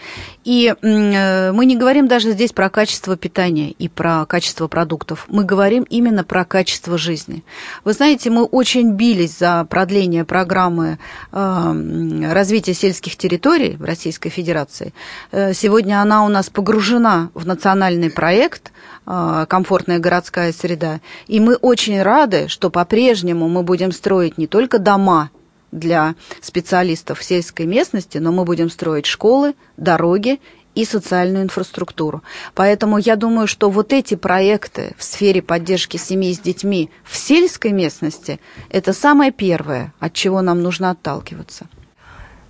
И 0.45 0.75
э, 0.81 1.53
мы 1.53 1.67
не 1.67 1.77
говорим 1.77 2.07
даже 2.07 2.33
здесь 2.33 2.53
про 2.53 2.69
качество 2.71 3.17
питания 3.17 3.71
и 3.71 3.89
про 3.89 4.27
качество 4.27 4.69
продуктов. 4.69 5.27
Мы 5.29 5.45
говорим 5.45 5.85
именно 5.85 6.25
про 6.25 6.45
качество 6.45 6.99
жизни. 6.99 7.43
Вы 7.85 7.95
знаете, 7.95 8.31
мы 8.31 8.45
очень 8.45 8.93
бились 8.93 9.39
за 9.39 9.67
продление 9.69 10.25
программы 10.25 10.99
э, 11.33 12.33
развития 12.33 12.75
сельских 12.75 13.17
территорий 13.17 13.77
в 13.77 13.85
Российской 13.85 14.31
Федерации. 14.31 14.93
Сегодня 15.33 16.03
она 16.03 16.25
у 16.25 16.29
нас 16.29 16.51
погружена 16.51 17.31
в 17.35 17.47
национальный 17.47 18.11
проект 18.11 18.73
«Комфортная 19.05 19.99
городская 19.99 20.53
среда». 20.53 21.01
И 21.27 21.41
мы 21.41 21.57
очень 21.57 22.01
рады, 22.03 22.49
что 22.49 22.71
по-прежнему 22.71 23.49
мы 23.49 23.63
будем 23.71 23.93
строить 23.93 24.37
не 24.37 24.49
только 24.49 24.81
дома 24.81 25.31
для 25.71 26.17
специалистов 26.43 27.21
в 27.21 27.25
сельской 27.25 27.67
местности, 27.67 28.19
но 28.19 28.33
мы 28.33 28.45
будем 28.45 28.69
строить 28.69 29.07
школы, 29.07 29.55
дороги 29.77 30.41
и 30.75 30.85
социальную 30.85 31.45
инфраструктуру. 31.45 32.25
Поэтому 32.57 32.99
я 32.99 33.15
думаю, 33.15 33.47
что 33.47 33.71
вот 33.71 33.93
эти 33.93 34.17
проекты 34.17 34.93
в 34.99 35.05
сфере 35.05 35.41
поддержки 35.41 35.99
семей 35.99 36.35
с 36.35 36.41
детьми 36.41 36.91
в 37.05 37.17
сельской 37.17 37.71
местности– 37.71 38.41
это 38.71 38.93
самое 38.93 39.31
первое, 39.31 39.95
от 40.01 40.15
чего 40.15 40.43
нам 40.43 40.63
нужно 40.63 40.91
отталкиваться. 40.91 41.67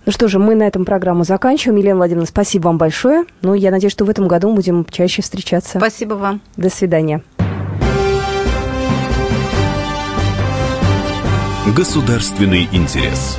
Ну 0.07 0.13
что 0.13 0.27
же, 0.29 0.39
мы 0.39 0.55
на 0.55 0.63
этом 0.63 0.87
программу 0.87 1.25
заканчиваем. 1.25 1.79
Елена 1.79 1.97
Владимировна, 1.97 2.27
спасибо 2.27 2.69
вам 2.69 2.79
большое. 2.79 3.27
Ну, 3.43 3.53
я 3.53 3.71
надеюсь, 3.71 3.93
что 3.93 4.07
в 4.07 4.11
этом 4.11 4.27
году 4.27 4.49
мы 4.49 4.55
будем 4.55 4.87
чаще 4.87 5.21
встречаться. 5.21 5.77
Спасибо 5.79 6.15
вам. 6.15 6.41
До 6.57 6.71
свидания. 6.71 7.23
Государственный 11.67 12.71
интерес. 12.73 13.39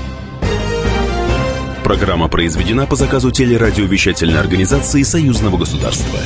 Программа 1.84 2.30
произведена 2.30 2.86
по 2.86 2.96
заказу 2.96 3.32
телерадиовещательной 3.32 4.40
организации 4.40 5.02
Союзного 5.02 5.58
государства. 5.58 6.20